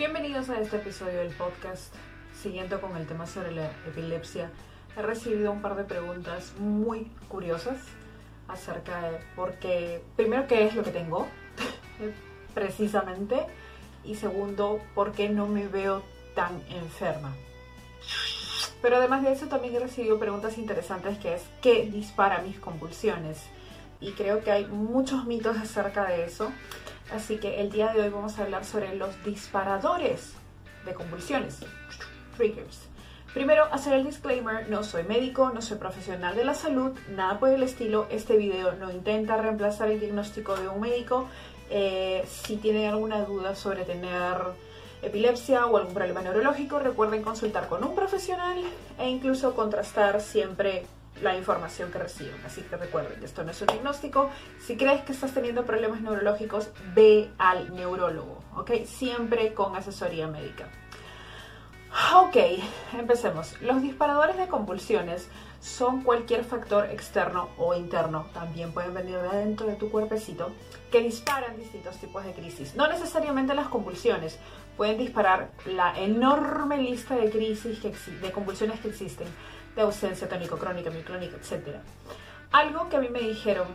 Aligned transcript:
Bienvenidos 0.00 0.48
a 0.48 0.58
este 0.58 0.78
episodio 0.78 1.18
del 1.18 1.34
podcast. 1.34 1.94
Siguiendo 2.32 2.80
con 2.80 2.96
el 2.96 3.06
tema 3.06 3.26
sobre 3.26 3.52
la 3.52 3.66
epilepsia, 3.86 4.50
he 4.96 5.02
recibido 5.02 5.52
un 5.52 5.60
par 5.60 5.76
de 5.76 5.84
preguntas 5.84 6.54
muy 6.58 7.12
curiosas 7.28 7.76
acerca 8.48 9.02
de 9.02 9.18
por 9.36 9.56
qué, 9.58 10.02
primero, 10.16 10.46
qué 10.46 10.64
es 10.64 10.74
lo 10.74 10.84
que 10.84 10.90
tengo, 10.90 11.28
precisamente, 12.54 13.44
y 14.02 14.14
segundo, 14.14 14.80
por 14.94 15.12
qué 15.12 15.28
no 15.28 15.46
me 15.46 15.68
veo 15.68 16.02
tan 16.34 16.62
enferma. 16.70 17.36
Pero 18.80 18.96
además 18.96 19.22
de 19.22 19.32
eso 19.32 19.48
también 19.48 19.76
he 19.76 19.80
recibido 19.80 20.18
preguntas 20.18 20.56
interesantes 20.56 21.18
que 21.18 21.34
es 21.34 21.42
¿qué 21.60 21.84
dispara 21.84 22.40
mis 22.40 22.58
convulsiones? 22.58 23.42
Y 24.00 24.12
creo 24.12 24.42
que 24.42 24.50
hay 24.50 24.64
muchos 24.64 25.26
mitos 25.26 25.58
acerca 25.58 26.06
de 26.06 26.24
eso. 26.24 26.50
Así 27.12 27.38
que 27.38 27.60
el 27.60 27.70
día 27.70 27.92
de 27.92 28.02
hoy 28.02 28.08
vamos 28.08 28.38
a 28.38 28.42
hablar 28.42 28.64
sobre 28.64 28.94
los 28.94 29.22
disparadores 29.24 30.34
de 30.84 30.94
convulsiones. 30.94 31.60
Triggers. 32.36 32.88
Primero, 33.34 33.64
hacer 33.72 33.94
el 33.94 34.04
disclaimer, 34.04 34.68
no 34.68 34.82
soy 34.82 35.04
médico, 35.04 35.50
no 35.50 35.62
soy 35.62 35.78
profesional 35.78 36.34
de 36.34 36.44
la 36.44 36.54
salud, 36.54 36.98
nada 37.14 37.38
por 37.38 37.50
el 37.50 37.62
estilo. 37.62 38.06
Este 38.10 38.36
video 38.36 38.72
no 38.72 38.90
intenta 38.90 39.36
reemplazar 39.36 39.90
el 39.90 40.00
diagnóstico 40.00 40.56
de 40.56 40.68
un 40.68 40.80
médico. 40.80 41.28
Eh, 41.70 42.24
si 42.28 42.56
tienen 42.56 42.88
alguna 42.88 43.22
duda 43.22 43.54
sobre 43.54 43.84
tener 43.84 44.36
epilepsia 45.02 45.66
o 45.66 45.76
algún 45.76 45.94
problema 45.94 46.22
neurológico, 46.22 46.80
recuerden 46.80 47.22
consultar 47.22 47.68
con 47.68 47.84
un 47.84 47.94
profesional 47.94 48.62
e 48.98 49.08
incluso 49.08 49.54
contrastar 49.54 50.20
siempre 50.20 50.84
la 51.22 51.36
información 51.36 51.90
que 51.90 51.98
reciben. 51.98 52.40
Así 52.44 52.62
que 52.62 52.76
recuerden, 52.76 53.22
esto 53.22 53.44
no 53.44 53.50
es 53.50 53.60
un 53.60 53.68
diagnóstico. 53.68 54.30
Si 54.58 54.76
crees 54.76 55.02
que 55.02 55.12
estás 55.12 55.32
teniendo 55.32 55.64
problemas 55.64 56.00
neurológicos, 56.00 56.70
ve 56.94 57.30
al 57.38 57.74
neurólogo, 57.74 58.42
¿ok? 58.56 58.84
Siempre 58.84 59.54
con 59.54 59.76
asesoría 59.76 60.26
médica. 60.26 60.68
Ok, 62.14 62.36
empecemos. 62.96 63.60
Los 63.60 63.82
disparadores 63.82 64.36
de 64.36 64.46
convulsiones 64.46 65.28
son 65.60 66.02
cualquier 66.02 66.44
factor 66.44 66.86
externo 66.86 67.50
o 67.58 67.74
interno, 67.74 68.26
también 68.32 68.72
pueden 68.72 68.94
venir 68.94 69.16
de 69.16 69.28
adentro 69.28 69.66
de 69.66 69.74
tu 69.74 69.90
cuerpecito, 69.90 70.52
que 70.90 71.00
disparan 71.00 71.56
distintos 71.58 71.96
tipos 71.96 72.24
de 72.24 72.32
crisis. 72.32 72.74
No 72.76 72.88
necesariamente 72.88 73.54
las 73.54 73.68
convulsiones, 73.68 74.38
pueden 74.76 74.98
disparar 74.98 75.50
la 75.66 75.98
enorme 75.98 76.78
lista 76.78 77.16
de 77.16 77.28
crisis, 77.28 77.80
que, 77.80 77.90
de 77.90 78.32
convulsiones 78.32 78.80
que 78.80 78.88
existen, 78.88 79.28
de 79.74 79.82
ausencia 79.82 80.28
tónico-crónica, 80.28 80.90
micrónica, 80.90 81.36
etc. 81.36 81.76
Algo 82.52 82.88
que 82.88 82.96
a 82.96 83.00
mí 83.00 83.08
me 83.08 83.20
dijeron 83.20 83.68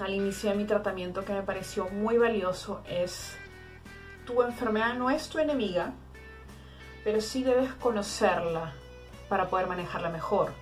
al 0.00 0.14
inicio 0.14 0.50
de 0.50 0.56
mi 0.56 0.64
tratamiento 0.64 1.24
que 1.24 1.32
me 1.32 1.42
pareció 1.42 1.88
muy 1.88 2.18
valioso 2.18 2.82
es, 2.88 3.36
tu 4.26 4.42
enfermedad 4.42 4.94
no 4.94 5.10
es 5.10 5.28
tu 5.28 5.38
enemiga, 5.38 5.92
pero 7.04 7.20
sí 7.20 7.42
debes 7.42 7.72
conocerla 7.74 8.72
para 9.28 9.48
poder 9.48 9.66
manejarla 9.66 10.10
mejor. 10.10 10.52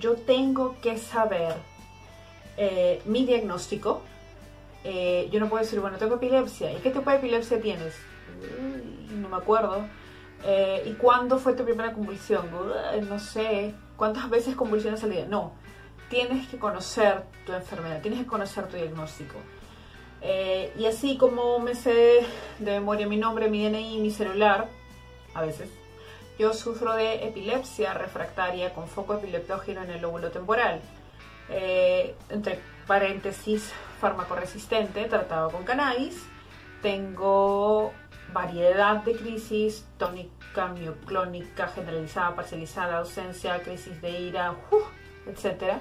Yo 0.00 0.14
tengo 0.14 0.76
que 0.80 0.98
saber 0.98 1.54
eh, 2.56 3.00
mi 3.04 3.24
diagnóstico. 3.24 4.02
Eh, 4.84 5.28
yo 5.32 5.40
no 5.40 5.48
puedo 5.48 5.62
decir, 5.62 5.80
bueno, 5.80 5.98
tengo 5.98 6.16
epilepsia. 6.16 6.72
¿Y 6.72 6.76
qué 6.76 6.90
tipo 6.90 7.10
de 7.10 7.16
epilepsia 7.16 7.60
tienes? 7.60 7.94
no 9.10 9.28
me 9.28 9.36
acuerdo. 9.36 9.86
Eh, 10.44 10.84
¿Y 10.86 10.92
cuándo 10.92 11.38
fue 11.38 11.54
tu 11.54 11.64
primera 11.64 11.92
convulsión? 11.92 12.48
no 13.08 13.18
sé. 13.18 13.74
¿Cuántas 13.96 14.30
veces 14.30 14.54
convulsiones 14.54 15.02
al 15.04 15.10
día? 15.10 15.26
No. 15.26 15.52
Tienes 16.08 16.48
que 16.48 16.58
conocer 16.58 17.24
tu 17.44 17.52
enfermedad, 17.52 18.00
tienes 18.00 18.20
que 18.20 18.26
conocer 18.26 18.66
tu 18.68 18.76
diagnóstico. 18.76 19.36
Eh, 20.20 20.72
y 20.78 20.86
así 20.86 21.16
como 21.16 21.58
me 21.58 21.74
sé 21.74 22.26
de 22.58 22.72
memoria 22.72 23.06
mi 23.06 23.16
nombre, 23.16 23.48
mi 23.48 23.68
DNI, 23.68 23.98
mi 24.00 24.10
celular, 24.10 24.68
a 25.34 25.42
veces, 25.42 25.70
yo 26.38 26.52
sufro 26.54 26.94
de 26.94 27.26
epilepsia 27.26 27.94
refractaria 27.94 28.72
con 28.72 28.88
foco 28.88 29.14
epileptógeno 29.14 29.82
en 29.82 29.90
el 29.90 30.00
lóbulo 30.00 30.30
temporal. 30.30 30.80
Eh, 31.50 32.14
entre 32.28 32.60
paréntesis, 32.86 33.72
fármaco 34.00 34.34
resistente, 34.34 35.04
tratado 35.04 35.50
con 35.50 35.64
cannabis. 35.64 36.26
Tengo 36.82 37.92
variedad 38.32 39.02
de 39.04 39.16
crisis, 39.16 39.86
tónica, 39.96 40.68
mioclónica, 40.68 41.68
generalizada, 41.68 42.34
parcializada, 42.34 42.98
ausencia, 42.98 43.62
crisis 43.62 44.00
de 44.00 44.20
ira, 44.20 44.54
etc. 45.26 45.74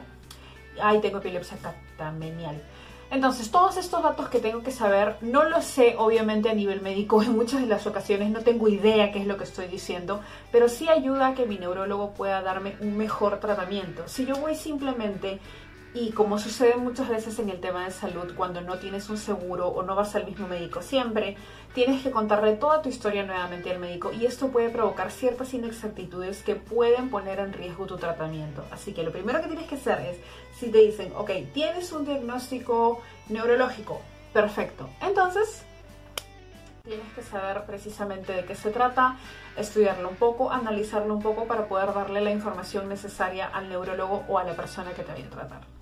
Ahí 0.82 1.00
tengo 1.02 1.18
epilepsia 1.18 1.58
catamenial. 1.58 2.62
Entonces, 3.10 3.50
todos 3.52 3.78
estos 3.78 4.04
datos 4.04 4.28
que 4.28 4.40
tengo 4.40 4.64
que 4.64 4.72
saber, 4.72 5.16
no 5.22 5.46
los 5.46 5.64
sé 5.64 5.96
obviamente 5.98 6.50
a 6.50 6.54
nivel 6.54 6.82
médico, 6.82 7.24
en 7.24 7.38
muchas 7.38 7.62
de 7.62 7.68
las 7.68 7.88
ocasiones 7.88 8.32
no 8.32 8.42
tengo 8.42 8.68
idea 8.68 9.14
qué 9.14 9.20
es 9.20 9.28
lo 9.28 9.38
que 9.38 9.46
estoy 9.46 9.68
diciendo, 9.68 10.22
pero 10.52 10.68
sí 10.68 10.90
ayuda 10.90 11.28
a 11.28 11.34
que 11.34 11.46
mi 11.46 11.58
neurólogo 11.58 12.14
pueda 12.14 12.42
darme 12.42 12.76
un 12.82 12.98
mejor 12.98 13.40
tratamiento. 13.40 14.04
Si 14.08 14.26
yo 14.26 14.36
voy 14.36 14.56
simplemente 14.56 15.40
y 16.00 16.12
como 16.12 16.38
sucede 16.38 16.76
muchas 16.76 17.10
veces 17.10 17.40
en 17.40 17.50
el 17.50 17.60
tema 17.60 17.86
de 17.86 17.92
salud, 17.92 18.34
cuando 18.36 18.62
no 18.62 18.78
tienes 18.78 19.10
un 19.10 19.18
seguro 19.18 19.70
o 19.70 19.82
no 19.82 19.96
vas 19.96 20.16
al 20.16 20.26
mismo 20.26 20.48
médico 20.48 20.84
siempre, 20.84 21.36
tienes 21.74 22.04
que 22.04 22.12
contarle 22.12 22.56
toda 22.56 22.84
tu 22.84 22.90
historia 22.90 23.24
nuevamente 23.24 23.72
al 23.72 23.80
médico 23.80 24.14
y 24.14 24.28
esto 24.28 24.50
puede 24.50 24.70
provocar 24.70 25.10
ciertas 25.10 25.54
inexactitudes 25.56 26.44
que 26.44 26.56
pueden 26.56 27.10
poner 27.10 27.40
en 27.40 27.52
riesgo 27.52 27.88
tu 27.88 27.98
tratamiento. 27.98 28.64
Así 28.72 28.94
que 28.94 29.02
lo 29.02 29.12
primero 29.12 29.42
que 29.42 29.48
tienes 29.48 29.68
que 29.68 29.76
hacer 29.76 30.00
es, 30.02 30.18
si 30.60 30.70
te 30.70 30.78
dicen, 30.80 31.12
ok, 31.16 31.32
tienes 31.52 31.92
un 31.92 32.06
diagnóstico 32.06 33.02
neurológico, 33.30 34.00
perfecto. 34.34 34.88
Entonces, 35.02 35.64
tienes 36.84 37.12
que 37.14 37.24
saber 37.24 37.64
precisamente 37.66 38.34
de 38.34 38.46
qué 38.46 38.54
se 38.54 38.70
trata, 38.70 39.18
estudiarlo 39.58 40.10
un 40.10 40.16
poco, 40.16 40.52
analizarlo 40.52 41.16
un 41.16 41.24
poco 41.24 41.46
para 41.46 41.68
poder 41.68 41.92
darle 41.94 42.22
la 42.22 42.30
información 42.30 42.88
necesaria 42.88 43.48
al 43.48 43.68
neurólogo 43.68 44.26
o 44.28 44.38
a 44.38 44.44
la 44.44 44.54
persona 44.54 44.92
que 44.92 45.02
te 45.02 45.12
vaya 45.12 45.26
a 45.26 45.30
tratar 45.30 45.77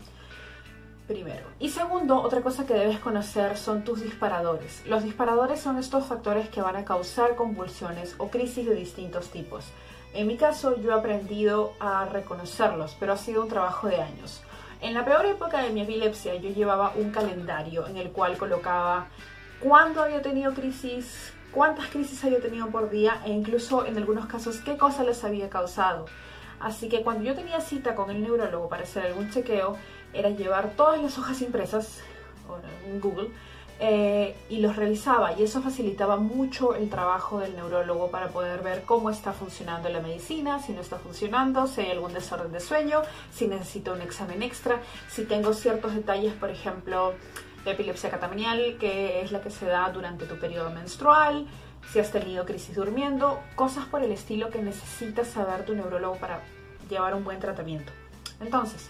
primero. 1.07 1.45
Y 1.59 1.69
segundo, 1.69 2.21
otra 2.21 2.41
cosa 2.41 2.65
que 2.65 2.73
debes 2.73 2.99
conocer 2.99 3.57
son 3.57 3.83
tus 3.83 4.01
disparadores. 4.01 4.83
Los 4.85 5.03
disparadores 5.03 5.59
son 5.59 5.77
estos 5.77 6.05
factores 6.05 6.49
que 6.49 6.61
van 6.61 6.75
a 6.75 6.85
causar 6.85 7.35
convulsiones 7.35 8.15
o 8.17 8.29
crisis 8.29 8.65
de 8.65 8.75
distintos 8.75 9.29
tipos. 9.29 9.65
En 10.13 10.27
mi 10.27 10.37
caso, 10.37 10.79
yo 10.81 10.91
he 10.91 10.93
aprendido 10.93 11.73
a 11.79 12.05
reconocerlos, 12.05 12.95
pero 12.99 13.13
ha 13.13 13.17
sido 13.17 13.43
un 13.43 13.49
trabajo 13.49 13.87
de 13.87 14.01
años. 14.01 14.41
En 14.81 14.93
la 14.93 15.03
peor 15.03 15.25
época 15.25 15.61
de 15.61 15.71
mi 15.71 15.81
epilepsia, 15.81 16.35
yo 16.35 16.49
llevaba 16.49 16.93
un 16.95 17.11
calendario 17.11 17.87
en 17.87 17.97
el 17.97 18.11
cual 18.11 18.37
colocaba 18.37 19.07
cuándo 19.59 20.01
había 20.01 20.21
tenido 20.21 20.53
crisis, 20.53 21.33
cuántas 21.51 21.87
crisis 21.87 22.23
había 22.23 22.39
tenido 22.41 22.67
por 22.67 22.89
día 22.89 23.21
e 23.25 23.31
incluso 23.31 23.85
en 23.85 23.97
algunos 23.97 24.25
casos 24.27 24.57
qué 24.59 24.77
cosa 24.77 25.03
les 25.03 25.23
había 25.23 25.49
causado. 25.49 26.05
Así 26.59 26.89
que 26.89 27.01
cuando 27.01 27.23
yo 27.23 27.35
tenía 27.35 27.59
cita 27.61 27.95
con 27.95 28.09
el 28.09 28.21
neurólogo 28.21 28.69
para 28.69 28.83
hacer 28.83 29.05
algún 29.05 29.29
chequeo, 29.29 29.77
era 30.15 30.29
llevar 30.29 30.71
todas 30.71 31.01
las 31.01 31.17
hojas 31.17 31.41
impresas 31.41 32.01
en 32.87 32.99
Google 32.99 33.29
eh, 33.77 34.35
y 34.49 34.59
los 34.59 34.77
revisaba 34.77 35.33
y 35.37 35.43
eso 35.43 35.61
facilitaba 35.61 36.15
mucho 36.15 36.75
el 36.75 36.89
trabajo 36.89 37.39
del 37.39 37.57
neurólogo 37.57 38.09
para 38.09 38.29
poder 38.29 38.61
ver 38.61 38.83
cómo 38.83 39.09
está 39.09 39.33
funcionando 39.33 39.89
la 39.89 39.99
medicina, 39.99 40.59
si 40.59 40.71
no 40.71 40.79
está 40.79 40.97
funcionando, 40.97 41.67
si 41.67 41.81
hay 41.81 41.91
algún 41.91 42.13
desorden 42.13 42.53
de 42.53 42.61
sueño, 42.61 43.01
si 43.33 43.47
necesito 43.47 43.91
un 43.91 44.01
examen 44.01 44.43
extra, 44.43 44.79
si 45.09 45.25
tengo 45.25 45.53
ciertos 45.53 45.93
detalles, 45.93 46.33
por 46.33 46.49
ejemplo, 46.49 47.15
de 47.65 47.71
epilepsia 47.71 48.09
catamenial, 48.09 48.77
que 48.79 49.21
es 49.21 49.33
la 49.33 49.41
que 49.41 49.49
se 49.49 49.65
da 49.65 49.89
durante 49.89 50.25
tu 50.25 50.39
periodo 50.39 50.69
menstrual, 50.69 51.45
si 51.91 51.99
has 51.99 52.11
tenido 52.11 52.45
crisis 52.45 52.75
durmiendo, 52.75 53.41
cosas 53.55 53.85
por 53.85 54.03
el 54.03 54.11
estilo 54.13 54.51
que 54.51 54.61
necesitas 54.61 55.27
saber 55.27 55.65
tu 55.65 55.75
neurólogo 55.75 56.15
para 56.15 56.39
llevar 56.89 57.13
un 57.13 57.25
buen 57.25 57.39
tratamiento. 57.39 57.91
Entonces, 58.39 58.89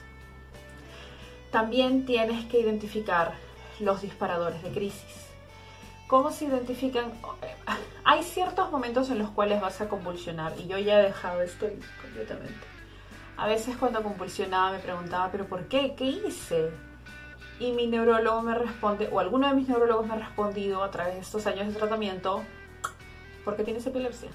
también 1.55 2.05
tienes 2.05 2.43
que 2.47 2.59
identificar 2.59 3.31
los 3.79 4.01
disparadores 4.01 4.61
de 4.61 4.71
crisis. 4.71 5.29
¿Cómo 6.05 6.29
se 6.29 6.43
identifican? 6.43 7.13
Hay 8.03 8.23
ciertos 8.23 8.69
momentos 8.73 9.09
en 9.09 9.19
los 9.19 9.29
cuales 9.29 9.61
vas 9.61 9.79
a 9.79 9.87
convulsionar 9.87 10.51
y 10.59 10.67
yo 10.67 10.77
ya 10.77 10.99
he 10.99 11.03
dejado 11.03 11.41
esto 11.41 11.65
completamente. 12.01 12.59
A 13.37 13.47
veces 13.47 13.77
cuando 13.77 14.03
convulsionaba 14.03 14.73
me 14.73 14.79
preguntaba, 14.79 15.31
¿pero 15.31 15.45
por 15.47 15.69
qué? 15.69 15.95
¿Qué 15.95 16.03
hice? 16.03 16.71
Y 17.61 17.71
mi 17.71 17.87
neurólogo 17.87 18.41
me 18.41 18.53
responde, 18.53 19.07
o 19.09 19.21
alguno 19.21 19.47
de 19.47 19.53
mis 19.53 19.69
neurólogos 19.69 20.07
me 20.07 20.15
ha 20.15 20.17
respondido 20.17 20.83
a 20.83 20.91
través 20.91 21.13
de 21.13 21.21
estos 21.21 21.47
años 21.47 21.67
de 21.67 21.73
tratamiento, 21.79 22.43
¿por 23.45 23.55
qué 23.55 23.63
tienes 23.63 23.87
epilepsia? 23.87 24.29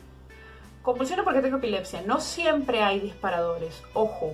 Convulsiono 0.80 1.22
porque 1.24 1.42
tengo 1.42 1.58
epilepsia. 1.58 2.00
No 2.00 2.18
siempre 2.18 2.82
hay 2.82 2.98
disparadores. 2.98 3.82
Ojo, 3.92 4.32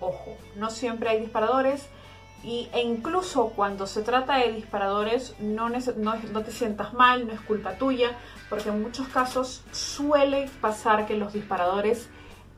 ojo. 0.00 0.36
No 0.56 0.70
siempre 0.70 1.10
hay 1.10 1.20
disparadores. 1.20 1.88
Y, 2.44 2.68
e 2.74 2.82
incluso 2.82 3.48
cuando 3.56 3.86
se 3.86 4.02
trata 4.02 4.36
de 4.36 4.52
disparadores, 4.52 5.34
no, 5.40 5.70
te 5.70 6.50
sientas 6.50 6.92
mal, 6.92 7.26
no 7.26 7.32
es 7.32 7.40
culpa 7.40 7.78
tuya, 7.78 8.10
porque 8.50 8.68
en 8.68 8.82
muchos 8.82 9.08
casos 9.08 9.62
suele 9.72 10.50
pasar 10.60 11.06
que 11.06 11.16
los 11.16 11.32
disparadores 11.32 12.08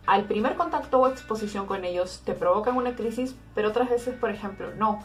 al 0.06 0.24
primer 0.24 0.56
contacto 0.56 0.98
o 1.00 1.08
exposición 1.08 1.66
con 1.66 1.84
ellos 1.84 2.22
te 2.24 2.34
provocan 2.34 2.76
una 2.76 2.96
crisis, 2.96 3.36
pero 3.54 3.68
otras 3.68 3.88
veces, 3.88 4.14
por 4.16 4.30
ejemplo, 4.30 4.74
no. 4.76 5.04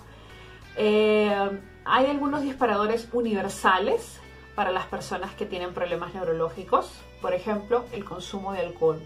Eh, 0.75 1.59
hay 1.85 2.05
algunos 2.07 2.41
disparadores 2.41 3.07
universales 3.11 4.19
para 4.55 4.71
las 4.71 4.85
personas 4.85 5.33
que 5.35 5.45
tienen 5.45 5.73
problemas 5.73 6.13
neurológicos, 6.13 6.91
por 7.21 7.33
ejemplo, 7.33 7.85
el 7.91 8.03
consumo 8.03 8.51
de 8.53 8.61
alcohol. 8.61 8.99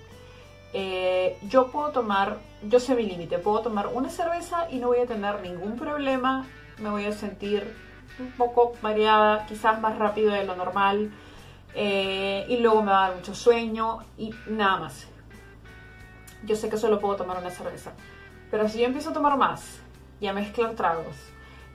Eh, 0.77 1.37
yo 1.47 1.67
puedo 1.71 1.91
tomar, 1.91 2.39
yo 2.61 2.81
sé 2.81 2.95
mi 2.95 3.03
límite, 3.03 3.39
puedo 3.39 3.61
tomar 3.61 3.87
una 3.87 4.09
cerveza 4.09 4.69
y 4.69 4.79
no 4.79 4.87
voy 4.87 4.99
a 4.99 5.05
tener 5.05 5.39
ningún 5.39 5.77
problema, 5.77 6.45
me 6.79 6.89
voy 6.89 7.05
a 7.05 7.13
sentir 7.13 7.73
un 8.19 8.29
poco 8.33 8.73
mareada, 8.81 9.45
quizás 9.45 9.79
más 9.79 9.97
rápido 9.97 10.33
de 10.33 10.43
lo 10.43 10.57
normal, 10.57 11.13
eh, 11.75 12.45
y 12.49 12.57
luego 12.57 12.81
me 12.81 12.91
va 12.91 13.05
a 13.05 13.07
dar 13.07 13.15
mucho 13.15 13.33
sueño 13.33 13.99
y 14.17 14.31
nada 14.47 14.79
más. 14.79 15.07
Yo 16.43 16.57
sé 16.57 16.67
que 16.67 16.75
solo 16.75 16.99
puedo 16.99 17.15
tomar 17.15 17.37
una 17.37 17.51
cerveza, 17.51 17.93
pero 18.51 18.67
si 18.67 18.79
yo 18.79 18.85
empiezo 18.85 19.11
a 19.11 19.13
tomar 19.13 19.37
más 19.37 19.79
y 20.19 20.27
a 20.27 20.33
mezclar 20.33 20.73
tragos 20.75 21.15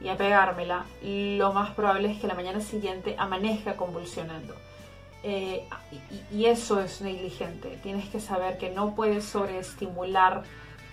y 0.03 0.11
a 0.11 0.19
pegármela, 0.19 0.85
lo 1.03 1.55
más 1.55 1.71
probable 1.71 2.13
es 2.13 2.21
que 2.21 2.27
la 2.27 2.35
mañana 2.35 2.61
siguiente 2.61 3.17
amanezca 3.19 3.79
convulsionando. 3.79 4.55
Eh, 5.23 5.69
y, 6.31 6.47
eso 6.47 6.81
es 6.81 7.03
negligente. 7.03 7.79
Tienes 7.83 8.09
que 8.09 8.21
saber 8.21 8.59
que 8.59 8.71
no 8.71 8.95
puedes 8.95 9.25
sobreestimular 9.25 10.43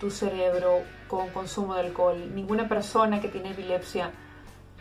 tu 0.00 0.10
cerebro 0.10 0.82
con 1.08 1.30
consumo 1.30 1.74
de 1.74 1.80
alcohol. 1.80 2.34
Ninguna 2.34 2.68
persona 2.68 3.20
que 3.20 3.28
tiene 3.28 3.50
epilepsia 3.50 4.12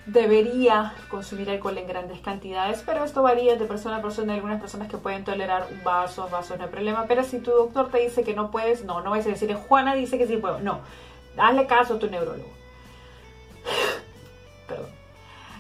debería 0.06 0.94
consumir 1.10 1.50
alcohol 1.50 1.78
en 1.78 1.88
grandes 1.88 2.20
cantidades, 2.20 2.82
pero 2.86 3.04
esto 3.04 3.22
varía 3.22 3.56
de 3.56 3.66
persona 3.66 3.98
a 3.98 4.02
persona. 4.02 4.34
Hay 4.34 4.40
algunas 4.40 4.62
personas 4.62 4.90
que 4.90 4.98
pueden 4.98 5.24
tolerar 5.24 5.68
un 5.72 5.84
vaso, 5.84 6.28
vasos, 6.30 6.58
no 6.58 6.66
hay 6.66 6.70
problema. 6.70 7.06
Pero 7.08 7.24
si 7.24 7.40
tu 7.40 7.52
doctor 7.52 7.90
te 7.90 8.00
dice 8.00 8.24
que 8.24 8.34
no 8.34 8.52
puedes, 8.52 8.84
no, 8.84 9.02
no 9.02 9.12
vas 9.12 9.26
a 9.26 9.30
decir, 9.30 9.54
Juana 9.54 9.96
dice 9.96 10.18
que 10.18 10.28
sí 10.28 10.38
puedo. 10.38 10.60
No, 10.60 10.82
hazle 11.38 11.68
caso 11.68 11.96
a 11.96 12.00
tu 12.00 12.10
neurólogo. 12.10 12.52
Perdón. 14.68 14.97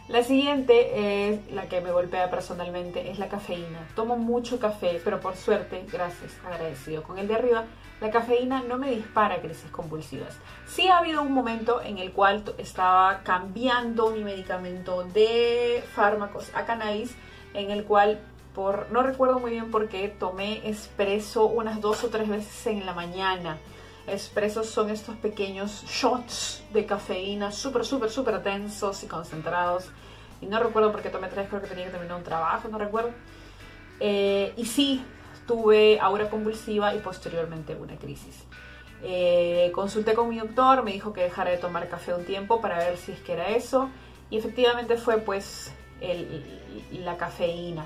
La 0.09 0.23
siguiente 0.23 1.33
es 1.33 1.51
la 1.51 1.67
que 1.67 1.81
me 1.81 1.91
golpea 1.91 2.29
personalmente, 2.29 3.11
es 3.11 3.19
la 3.19 3.27
cafeína. 3.27 3.89
Tomo 3.93 4.15
mucho 4.15 4.57
café, 4.57 5.01
pero 5.03 5.19
por 5.19 5.35
suerte, 5.35 5.85
gracias, 5.91 6.33
agradecido 6.45 7.03
con 7.03 7.19
el 7.19 7.27
de 7.27 7.35
arriba, 7.35 7.65
la 7.99 8.09
cafeína 8.09 8.63
no 8.63 8.77
me 8.77 8.89
dispara 8.89 9.41
crisis 9.41 9.69
convulsivas. 9.69 10.37
Sí 10.65 10.87
ha 10.87 10.99
habido 10.99 11.21
un 11.21 11.33
momento 11.33 11.81
en 11.81 11.97
el 11.97 12.13
cual 12.13 12.41
estaba 12.57 13.19
cambiando 13.23 14.11
mi 14.11 14.23
medicamento 14.23 15.03
de 15.03 15.83
fármacos 15.93 16.51
a 16.55 16.65
cannabis, 16.65 17.13
en 17.53 17.69
el 17.69 17.83
cual 17.83 18.21
por, 18.55 18.89
no 18.91 19.03
recuerdo 19.03 19.39
muy 19.39 19.51
bien 19.51 19.71
por 19.71 19.89
qué, 19.89 20.07
tomé 20.07 20.69
espresso 20.69 21.47
unas 21.47 21.81
dos 21.81 22.05
o 22.05 22.07
tres 22.07 22.29
veces 22.29 22.67
en 22.67 22.85
la 22.85 22.93
mañana 22.93 23.57
Expresos 24.07 24.67
son 24.67 24.89
estos 24.89 25.17
pequeños 25.17 25.83
shots 25.85 26.63
de 26.71 26.85
cafeína 26.85 27.51
súper, 27.51 27.85
súper, 27.85 28.09
súper 28.09 28.41
densos 28.41 29.03
y 29.03 29.07
concentrados. 29.07 29.89
Y 30.41 30.45
no 30.45 30.63
recuerdo 30.63 30.93
por 30.93 31.01
qué 31.01 31.09
tomé 31.09 31.27
tres, 31.27 31.49
creo 31.49 31.61
que 31.61 31.67
tenía 31.67 31.85
que 31.85 31.91
terminar 31.91 32.17
un 32.17 32.23
trabajo, 32.23 32.69
no 32.69 32.77
recuerdo. 32.77 33.11
Eh, 33.99 34.53
y 34.55 34.65
sí, 34.65 35.03
tuve 35.45 35.99
aura 35.99 36.29
convulsiva 36.29 36.95
y 36.95 36.99
posteriormente 36.99 37.75
una 37.75 37.97
crisis. 37.97 38.45
Eh, 39.03 39.71
consulté 39.75 40.13
con 40.13 40.29
mi 40.29 40.39
doctor, 40.39 40.83
me 40.83 40.93
dijo 40.93 41.11
que 41.11 41.23
dejara 41.23 41.51
de 41.51 41.57
tomar 41.57 41.89
café 41.89 42.13
un 42.13 42.23
tiempo 42.23 42.61
para 42.61 42.77
ver 42.77 42.97
si 42.97 43.11
es 43.11 43.19
que 43.19 43.33
era 43.33 43.49
eso. 43.49 43.89
Y 44.29 44.37
efectivamente 44.37 44.95
fue 44.97 45.17
pues 45.17 45.73
la 46.91 47.17
cafeína. 47.17 47.85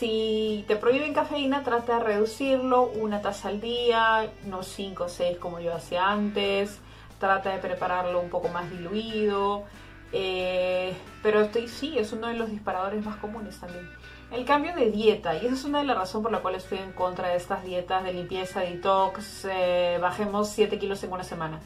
Si 0.00 0.64
te 0.66 0.76
prohíben 0.76 1.12
cafeína, 1.12 1.62
trata 1.62 1.98
de 1.98 2.04
reducirlo 2.04 2.84
una 2.84 3.20
taza 3.20 3.50
al 3.50 3.60
día, 3.60 4.32
no 4.46 4.62
5 4.62 5.04
o 5.04 5.08
6 5.10 5.36
como 5.36 5.60
yo 5.60 5.74
hacía 5.74 6.10
antes. 6.10 6.78
Trata 7.18 7.50
de 7.50 7.58
prepararlo 7.58 8.18
un 8.18 8.30
poco 8.30 8.48
más 8.48 8.70
diluido. 8.70 9.64
Eh, 10.10 10.96
pero 11.22 11.42
estoy, 11.42 11.68
sí, 11.68 11.98
es 11.98 12.14
uno 12.14 12.28
de 12.28 12.34
los 12.34 12.50
disparadores 12.50 13.04
más 13.04 13.18
comunes 13.18 13.60
también. 13.60 13.86
El 14.32 14.46
cambio 14.46 14.74
de 14.74 14.90
dieta, 14.90 15.34
y 15.34 15.44
esa 15.44 15.54
es 15.54 15.64
una 15.66 15.80
de 15.80 15.84
las 15.84 15.98
razones 15.98 16.22
por 16.22 16.32
la 16.32 16.40
cual 16.40 16.54
estoy 16.54 16.78
en 16.78 16.92
contra 16.92 17.28
de 17.28 17.36
estas 17.36 17.62
dietas 17.62 18.02
de 18.02 18.14
limpieza, 18.14 18.60
detox, 18.60 19.44
eh, 19.50 19.98
bajemos 20.00 20.48
7 20.48 20.78
kilos 20.78 21.04
en 21.04 21.12
una 21.12 21.24
semana. 21.24 21.60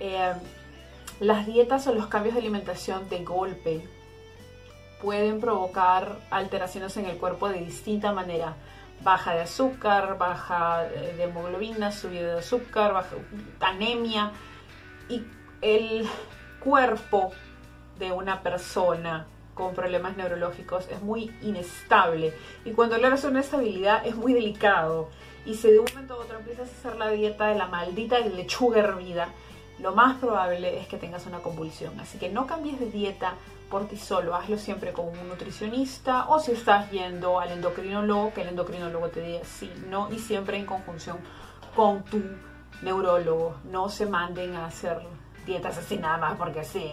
Eh, 0.00 0.32
las 1.20 1.44
dietas 1.44 1.86
o 1.86 1.92
los 1.92 2.06
cambios 2.06 2.34
de 2.34 2.40
alimentación 2.40 3.10
de 3.10 3.22
golpe 3.22 3.86
pueden 5.02 5.40
provocar 5.40 6.16
alteraciones 6.30 6.96
en 6.96 7.06
el 7.06 7.18
cuerpo 7.18 7.48
de 7.48 7.58
distinta 7.58 8.12
manera. 8.12 8.54
Baja 9.02 9.34
de 9.34 9.40
azúcar, 9.40 10.16
baja 10.16 10.84
de 10.84 11.24
hemoglobina, 11.24 11.90
subida 11.90 12.34
de 12.34 12.38
azúcar, 12.38 12.92
baja, 12.92 13.16
anemia. 13.60 14.30
Y 15.08 15.24
el 15.60 16.08
cuerpo 16.62 17.32
de 17.98 18.12
una 18.12 18.42
persona 18.42 19.26
con 19.54 19.74
problemas 19.74 20.16
neurológicos 20.16 20.88
es 20.88 21.02
muy 21.02 21.34
inestable. 21.42 22.32
Y 22.64 22.70
cuando 22.70 22.96
de 22.96 23.28
una 23.28 23.40
estabilidad 23.40 24.06
es 24.06 24.14
muy 24.14 24.32
delicado. 24.32 25.08
Y 25.44 25.56
si 25.56 25.68
de 25.68 25.80
un 25.80 25.86
momento 25.92 26.14
a 26.14 26.18
otro 26.18 26.38
empiezas 26.38 26.68
a 26.68 26.72
hacer 26.72 26.96
la 26.96 27.10
dieta 27.10 27.48
de 27.48 27.56
la 27.56 27.66
maldita 27.66 28.20
lechuga 28.20 28.78
hervida, 28.78 29.28
lo 29.82 29.92
más 29.92 30.16
probable 30.18 30.78
es 30.80 30.86
que 30.86 30.96
tengas 30.96 31.26
una 31.26 31.40
convulsión. 31.40 31.98
Así 32.00 32.16
que 32.16 32.30
no 32.30 32.46
cambies 32.46 32.78
de 32.78 32.86
dieta 32.86 33.34
por 33.68 33.88
ti 33.88 33.96
solo, 33.96 34.34
hazlo 34.34 34.58
siempre 34.58 34.92
con 34.92 35.06
un 35.08 35.28
nutricionista 35.28 36.28
o 36.28 36.38
si 36.38 36.52
estás 36.52 36.90
yendo 36.90 37.40
al 37.40 37.50
endocrinólogo, 37.50 38.32
que 38.32 38.42
el 38.42 38.48
endocrinólogo 38.48 39.08
te 39.08 39.22
diga 39.22 39.44
sí, 39.44 39.72
no 39.88 40.12
y 40.12 40.18
siempre 40.18 40.58
en 40.58 40.66
conjunción 40.66 41.18
con 41.74 42.04
tu 42.04 42.22
neurólogo. 42.82 43.56
No 43.64 43.88
se 43.88 44.06
manden 44.06 44.54
a 44.54 44.66
hacer 44.66 45.00
dietas 45.44 45.78
así 45.78 45.96
nada 45.96 46.18
más 46.18 46.36
porque 46.36 46.64
sí. 46.64 46.88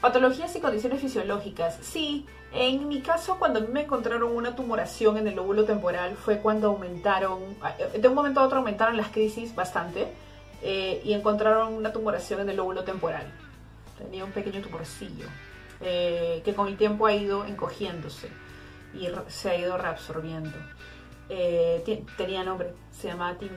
Patologías 0.00 0.54
y 0.56 0.60
condiciones 0.60 1.00
fisiológicas. 1.00 1.78
Sí, 1.82 2.26
en 2.52 2.88
mi 2.88 3.02
caso 3.02 3.36
cuando 3.38 3.60
me 3.60 3.82
encontraron 3.82 4.34
una 4.34 4.56
tumoración 4.56 5.16
en 5.16 5.28
el 5.28 5.36
lóbulo 5.36 5.64
temporal 5.64 6.16
fue 6.16 6.38
cuando 6.38 6.68
aumentaron, 6.68 7.40
de 7.96 8.08
un 8.08 8.14
momento 8.14 8.40
a 8.40 8.44
otro 8.44 8.58
aumentaron 8.58 8.96
las 8.96 9.08
crisis 9.08 9.54
bastante 9.54 10.08
eh, 10.62 11.00
y 11.04 11.12
encontraron 11.12 11.72
una 11.74 11.92
tumoración 11.92 12.40
en 12.40 12.50
el 12.50 12.56
lóbulo 12.56 12.84
temporal. 12.84 13.32
Tenía 13.96 14.24
un 14.24 14.32
pequeño 14.32 14.60
tumorcillo 14.60 15.26
eh, 15.80 16.42
que 16.44 16.54
con 16.54 16.68
el 16.68 16.76
tiempo 16.76 17.06
ha 17.06 17.14
ido 17.14 17.44
encogiéndose 17.44 18.28
y 18.94 19.08
se 19.28 19.50
ha 19.50 19.56
ido 19.56 19.76
reabsorbiendo. 19.76 20.56
Eh, 21.28 22.04
tenía 22.16 22.42
nombre, 22.42 22.72
se 22.90 23.08
llamaba 23.08 23.38
Tim. 23.38 23.50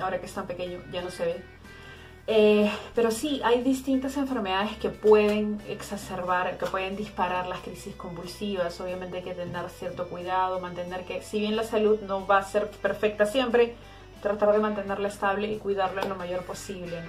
Ahora 0.00 0.20
que 0.20 0.26
es 0.26 0.32
tan 0.32 0.46
pequeño, 0.46 0.78
ya 0.92 1.02
no 1.02 1.10
se 1.10 1.24
ve. 1.24 2.78
Pero 2.94 3.10
sí, 3.10 3.40
hay 3.42 3.62
distintas 3.62 4.16
enfermedades 4.16 4.76
que 4.76 4.90
pueden 4.90 5.60
exacerbar, 5.66 6.58
que 6.58 6.66
pueden 6.66 6.94
disparar 6.94 7.46
las 7.46 7.60
crisis 7.60 7.96
convulsivas. 7.96 8.80
Obviamente 8.80 9.16
hay 9.18 9.22
que 9.24 9.34
tener 9.34 9.68
cierto 9.70 10.08
cuidado, 10.08 10.60
mantener 10.60 11.04
que, 11.04 11.22
si 11.22 11.40
bien 11.40 11.56
la 11.56 11.64
salud 11.64 12.00
no 12.02 12.26
va 12.26 12.38
a 12.38 12.42
ser 12.44 12.70
perfecta 12.70 13.24
siempre, 13.26 13.74
tratar 14.20 14.52
de 14.52 14.58
mantenerla 14.58 15.08
estable 15.08 15.50
y 15.50 15.58
cuidarla 15.58 16.02
lo 16.02 16.14
mayor 16.14 16.42
posible. 16.42 17.02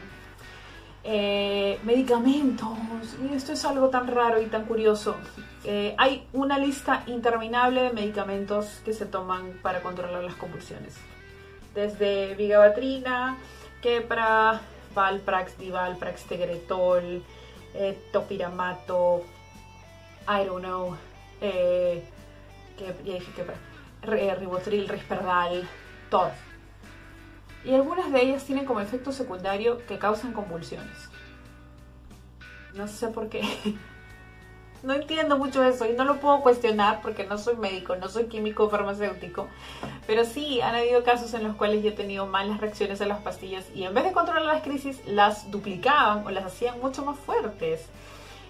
Eh, 1.04 1.80
medicamentos, 1.84 2.78
y 3.24 3.34
esto 3.34 3.54
es 3.54 3.64
algo 3.64 3.90
tan 3.90 4.08
raro 4.08 4.42
y 4.42 4.48
tan 4.48 4.66
curioso. 4.66 5.16
Eh, 5.64 5.96
hay 5.98 6.28
una 6.34 6.60
lista 6.60 7.04
interminable 7.08 7.84
de 7.84 7.94
medicamentos 7.94 8.82
que 8.84 8.94
se 8.94 9.06
toman 9.06 9.54
para 9.62 9.82
controlar 9.82 10.24
las 10.24 10.36
convulsiones. 10.36 10.98
Desde 11.74 12.36
vigabatrina, 12.36 13.38
quepra, 13.82 14.60
valprax, 14.94 15.58
divalprax, 15.58 16.24
tegretol, 16.26 17.24
eh, 17.74 18.10
topiramato, 18.12 19.24
I 20.28 20.46
don't 20.46 20.64
know, 20.64 20.98
que, 21.40 22.04
ya 22.78 23.14
dije 23.14 23.32
quepra, 23.32 23.56
ribotril, 24.36 24.90
risperdal, 24.90 25.68
todas 26.10 26.49
y 27.64 27.74
algunas 27.74 28.12
de 28.12 28.22
ellas 28.22 28.46
tienen 28.46 28.66
como 28.66 28.80
efecto 28.80 29.12
secundario 29.12 29.86
que 29.86 29.98
causan 29.98 30.34
convulsiones. 30.34 31.10
No 32.74 32.88
sé 32.88 33.08
por 33.08 33.30
qué. 33.30 33.42
No 34.82 34.94
entiendo 34.94 35.38
mucho 35.38 35.62
eso 35.66 35.86
y 35.86 35.92
no 35.92 36.06
lo 36.06 36.22
puedo 36.22 36.40
cuestionar 36.40 37.02
porque 37.02 37.26
no 37.26 37.38
soy 37.38 37.58
médico, 37.58 37.98
no 37.98 38.08
soy 38.08 38.28
químico 38.28 38.70
farmacéutico. 38.70 39.50
Pero 40.08 40.24
sí, 40.24 40.62
han 40.62 40.74
habido 40.74 41.04
casos 41.04 41.34
en 41.34 41.44
los 41.44 41.58
cuales 41.58 41.84
yo 41.84 41.90
he 41.90 41.94
tenido 41.94 42.26
malas 42.28 42.62
reacciones 42.62 43.02
a 43.02 43.06
las 43.06 43.20
pastillas 43.20 43.66
y 43.76 43.84
en 43.84 43.94
vez 43.94 44.06
de 44.06 44.14
controlar 44.14 44.46
las 44.46 44.64
crisis, 44.64 45.02
las 45.06 45.52
duplicaban 45.52 46.26
o 46.26 46.30
las 46.30 46.46
hacían 46.46 46.80
mucho 46.80 47.04
más 47.04 47.20
fuertes. 47.20 47.88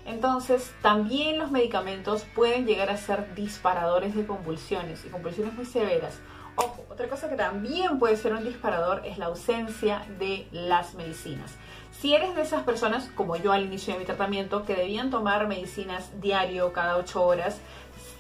Entonces, 0.10 0.74
también 0.82 1.38
los 1.38 1.52
medicamentos 1.52 2.26
pueden 2.36 2.66
llegar 2.66 2.90
a 2.90 2.98
ser 2.98 3.34
disparadores 3.36 4.16
de 4.16 4.26
convulsiones 4.26 5.06
y 5.06 5.10
convulsiones 5.10 5.54
muy 5.54 5.66
severas 5.66 6.20
Ojo, 6.62 6.86
otra 6.90 7.08
cosa 7.08 7.30
que 7.30 7.38
también 7.38 8.00
puede 8.00 8.18
ser 8.18 8.34
un 8.34 8.44
disparador 8.44 9.04
es 9.06 9.18
la 9.18 9.28
ausencia 9.28 10.06
de 10.20 10.46
las 10.52 10.94
medicinas. 10.94 11.56
Si 11.92 12.14
eres 12.14 12.36
de 12.36 12.42
esas 12.42 12.64
personas, 12.64 13.10
como 13.16 13.38
yo 13.38 13.54
al 13.54 13.64
inicio 13.64 13.94
de 13.94 14.00
mi 14.00 14.06
tratamiento, 14.06 14.66
que 14.66 14.76
debían 14.76 15.10
tomar 15.10 15.48
medicinas 15.48 16.20
diario 16.20 16.74
cada 16.74 16.98
8 16.98 17.24
horas, 17.24 17.60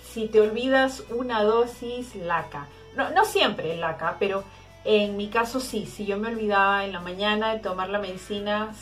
si 0.09 0.27
te 0.27 0.39
olvidas 0.39 1.03
una 1.09 1.43
dosis, 1.43 2.15
laca. 2.15 2.67
No, 2.95 3.09
no 3.11 3.25
siempre 3.25 3.75
laca, 3.75 4.15
pero 4.19 4.45
en 4.85 5.17
mi 5.17 5.27
caso 5.27 5.59
sí. 5.59 5.85
Si 5.85 6.05
yo 6.05 6.17
me 6.17 6.29
olvidaba 6.29 6.85
en 6.85 6.93
la 6.93 7.01
mañana 7.01 7.53
de 7.53 7.59
tomar 7.59 7.89
la 7.89 7.99
medicina, 7.99 8.73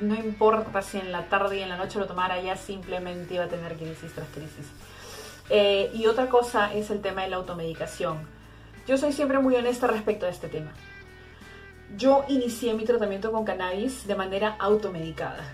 no 0.00 0.14
importa 0.14 0.82
si 0.82 0.98
en 0.98 1.12
la 1.12 1.28
tarde 1.28 1.58
y 1.58 1.62
en 1.62 1.68
la 1.68 1.76
noche 1.76 1.98
lo 1.98 2.06
tomara, 2.06 2.40
ya 2.40 2.56
simplemente 2.56 3.34
iba 3.34 3.44
a 3.44 3.48
tener 3.48 3.76
crisis 3.76 4.12
tras 4.14 4.28
crisis. 4.28 4.66
Eh, 5.48 5.90
y 5.94 6.06
otra 6.06 6.28
cosa 6.28 6.72
es 6.72 6.90
el 6.90 7.00
tema 7.00 7.22
de 7.22 7.28
la 7.28 7.36
automedicación. 7.36 8.18
Yo 8.86 8.96
soy 8.96 9.12
siempre 9.12 9.38
muy 9.38 9.54
honesta 9.56 9.86
respecto 9.86 10.26
a 10.26 10.30
este 10.30 10.48
tema. 10.48 10.72
Yo 11.96 12.24
inicié 12.28 12.74
mi 12.74 12.84
tratamiento 12.84 13.32
con 13.32 13.44
cannabis 13.44 14.06
de 14.06 14.14
manera 14.14 14.56
automedicada. 14.58 15.44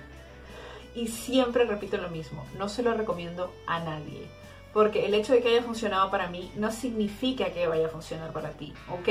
Y 0.95 1.09
siempre 1.09 1.65
repito 1.65 1.97
lo 1.97 2.09
mismo, 2.09 2.47
no 2.59 2.69
se 2.69 2.83
lo 2.83 2.95
recomiendo 2.95 3.53
a 3.67 3.81
nadie. 3.81 4.29
Porque 4.73 5.07
el 5.07 5.15
hecho 5.15 5.33
de 5.33 5.43
que 5.43 5.49
haya 5.49 5.63
funcionado 5.63 6.11
para 6.11 6.29
mí 6.29 6.51
no 6.57 6.71
significa 6.71 7.53
que 7.53 7.67
vaya 7.67 7.87
a 7.87 7.91
funcionar 7.91 8.33
para 8.33 8.51
ti, 8.51 8.75
¿ok? 8.91 9.09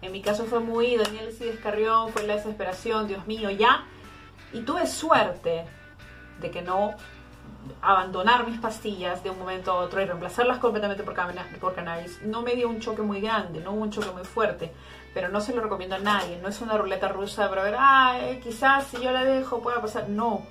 En 0.00 0.12
mi 0.12 0.22
caso 0.22 0.44
fue 0.44 0.60
muy 0.60 0.96
Daniel 0.96 1.32
se 1.32 1.46
descarrió, 1.46 2.08
fue 2.08 2.26
la 2.26 2.36
desesperación, 2.36 3.08
Dios 3.08 3.26
mío, 3.26 3.50
ya. 3.50 3.84
Y 4.52 4.60
tuve 4.60 4.86
suerte 4.86 5.64
de 6.40 6.50
que 6.50 6.62
no 6.62 6.94
abandonar 7.82 8.46
mis 8.46 8.58
pastillas 8.58 9.22
de 9.22 9.30
un 9.30 9.38
momento 9.38 9.72
a 9.72 9.76
otro 9.76 10.00
y 10.00 10.04
reemplazarlas 10.04 10.58
completamente 10.58 11.02
por, 11.02 11.14
por 11.60 11.74
cannabis, 11.74 12.22
no 12.22 12.42
me 12.42 12.54
dio 12.54 12.68
un 12.68 12.80
choque 12.80 13.02
muy 13.02 13.20
grande, 13.20 13.60
no 13.60 13.72
un 13.72 13.90
choque 13.90 14.10
muy 14.10 14.24
fuerte, 14.24 14.72
pero 15.14 15.28
no 15.28 15.40
se 15.40 15.54
lo 15.54 15.62
recomiendo 15.62 15.96
a 15.96 15.98
nadie, 15.98 16.38
no 16.40 16.48
es 16.48 16.60
una 16.60 16.76
ruleta 16.76 17.08
rusa 17.08 17.48
para 17.48 17.62
ver, 17.62 17.76
ah, 17.78 18.18
eh, 18.20 18.40
quizás 18.42 18.86
si 18.86 19.00
yo 19.00 19.10
la 19.10 19.24
dejo 19.24 19.60
pueda 19.60 19.80
pasar, 19.80 20.08
no, 20.08 20.42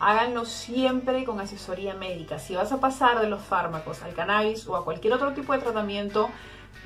háganlo 0.00 0.44
siempre 0.44 1.24
con 1.24 1.40
asesoría 1.40 1.94
médica, 1.94 2.38
si 2.38 2.54
vas 2.54 2.72
a 2.72 2.80
pasar 2.80 3.20
de 3.20 3.28
los 3.28 3.42
fármacos 3.42 4.02
al 4.02 4.14
cannabis 4.14 4.66
o 4.66 4.76
a 4.76 4.84
cualquier 4.84 5.12
otro 5.14 5.32
tipo 5.32 5.52
de 5.52 5.60
tratamiento, 5.60 6.30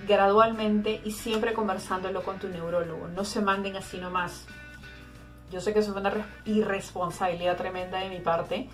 gradualmente 0.06 1.00
y 1.04 1.12
siempre 1.12 1.52
conversándolo 1.52 2.22
con 2.22 2.38
tu 2.38 2.48
neurólogo, 2.48 3.08
no 3.08 3.24
se 3.24 3.40
manden 3.40 3.76
así 3.76 3.98
nomás. 3.98 4.46
Yo 5.50 5.60
sé 5.60 5.72
que 5.72 5.80
eso 5.80 5.90
es 5.90 5.96
una 5.96 6.12
irresponsabilidad 6.44 7.56
tremenda 7.56 7.98
de 7.98 8.08
mi 8.08 8.20
parte, 8.20 8.68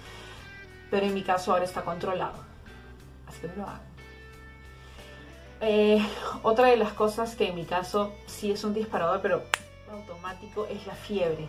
pero 0.91 1.07
en 1.07 1.15
mi 1.15 1.23
caso 1.23 1.53
ahora 1.53 1.65
está 1.65 1.83
controlado. 1.83 2.45
Así 3.27 3.41
que 3.41 3.49
no 3.49 3.57
lo 3.57 3.63
hagan. 3.65 3.91
Eh, 5.63 6.03
otra 6.43 6.69
de 6.69 6.77
las 6.77 6.93
cosas 6.93 7.37
que 7.37 7.49
en 7.49 7.55
mi 7.55 7.65
caso 7.65 8.15
sí 8.27 8.51
es 8.51 8.65
un 8.65 8.73
disparador, 8.73 9.21
pero 9.21 9.43
automático, 9.93 10.67
es 10.67 10.87
la 10.87 10.95
fiebre. 10.95 11.49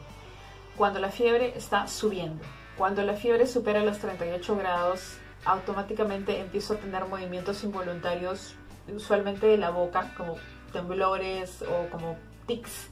Cuando 0.76 1.00
la 1.00 1.10
fiebre 1.10 1.54
está 1.56 1.88
subiendo, 1.88 2.44
cuando 2.78 3.04
la 3.04 3.14
fiebre 3.14 3.48
supera 3.48 3.84
los 3.84 4.00
38 4.00 4.56
grados, 4.58 5.18
automáticamente 5.46 6.40
empiezo 6.40 6.74
a 6.74 6.78
tener 6.78 7.06
movimientos 7.06 7.64
involuntarios, 7.64 8.56
usualmente 8.94 9.48
de 9.48 9.58
la 9.58 9.70
boca, 9.70 10.14
como 10.18 10.36
temblores 10.74 11.62
o 11.64 11.90
como 11.90 12.18
tics 12.48 12.91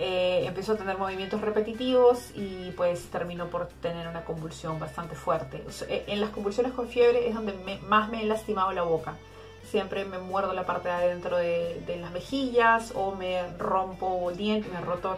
eh, 0.00 0.42
empezó 0.44 0.72
a 0.72 0.76
tener 0.76 0.98
movimientos 0.98 1.40
repetitivos 1.40 2.32
y 2.34 2.72
pues 2.72 3.04
terminó 3.10 3.46
por 3.46 3.68
tener 3.68 4.08
una 4.08 4.24
convulsión 4.24 4.80
bastante 4.80 5.14
fuerte. 5.14 5.64
Eh, 5.88 6.04
en 6.08 6.20
las 6.20 6.30
convulsiones 6.30 6.72
con 6.72 6.88
fiebre 6.88 7.28
es 7.28 7.34
donde 7.34 7.52
más 7.86 8.10
me 8.10 8.22
he 8.22 8.26
lastimado 8.26 8.72
la 8.72 8.82
boca. 8.82 9.14
Siempre 9.62 10.04
me 10.04 10.18
muerdo 10.18 10.52
la 10.52 10.66
parte 10.66 10.88
de 10.88 10.94
adentro 10.94 11.36
de, 11.36 11.98
las 12.00 12.10
mejillas 12.10 12.92
o 12.96 13.14
me 13.14 13.40
rompo 13.56 14.32
dientes, 14.32 14.70
me 14.72 14.78
he 14.78 14.82
roto 14.82 15.16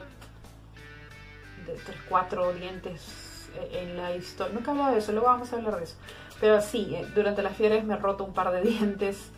de 1.66 1.72
tres, 1.72 1.96
cuatro 2.08 2.52
dientes 2.52 3.48
eh, 3.56 3.80
en 3.82 3.96
la 3.96 4.14
historia. 4.14 4.54
Nunca 4.54 4.70
he 4.70 4.74
hablado 4.74 4.92
de 4.92 4.98
eso, 4.98 5.12
luego 5.12 5.28
vamos 5.28 5.52
a 5.52 5.56
hablar 5.56 5.78
de 5.78 5.84
eso. 5.84 5.96
Pero 6.38 6.60
sí, 6.60 6.94
durante 7.14 7.42
las 7.42 7.56
fiebres 7.56 7.82
me 7.82 7.94
he 7.94 7.96
roto 7.96 8.24
un 8.24 8.34
par 8.34 8.52
de 8.52 8.60
dientes. 8.68 9.30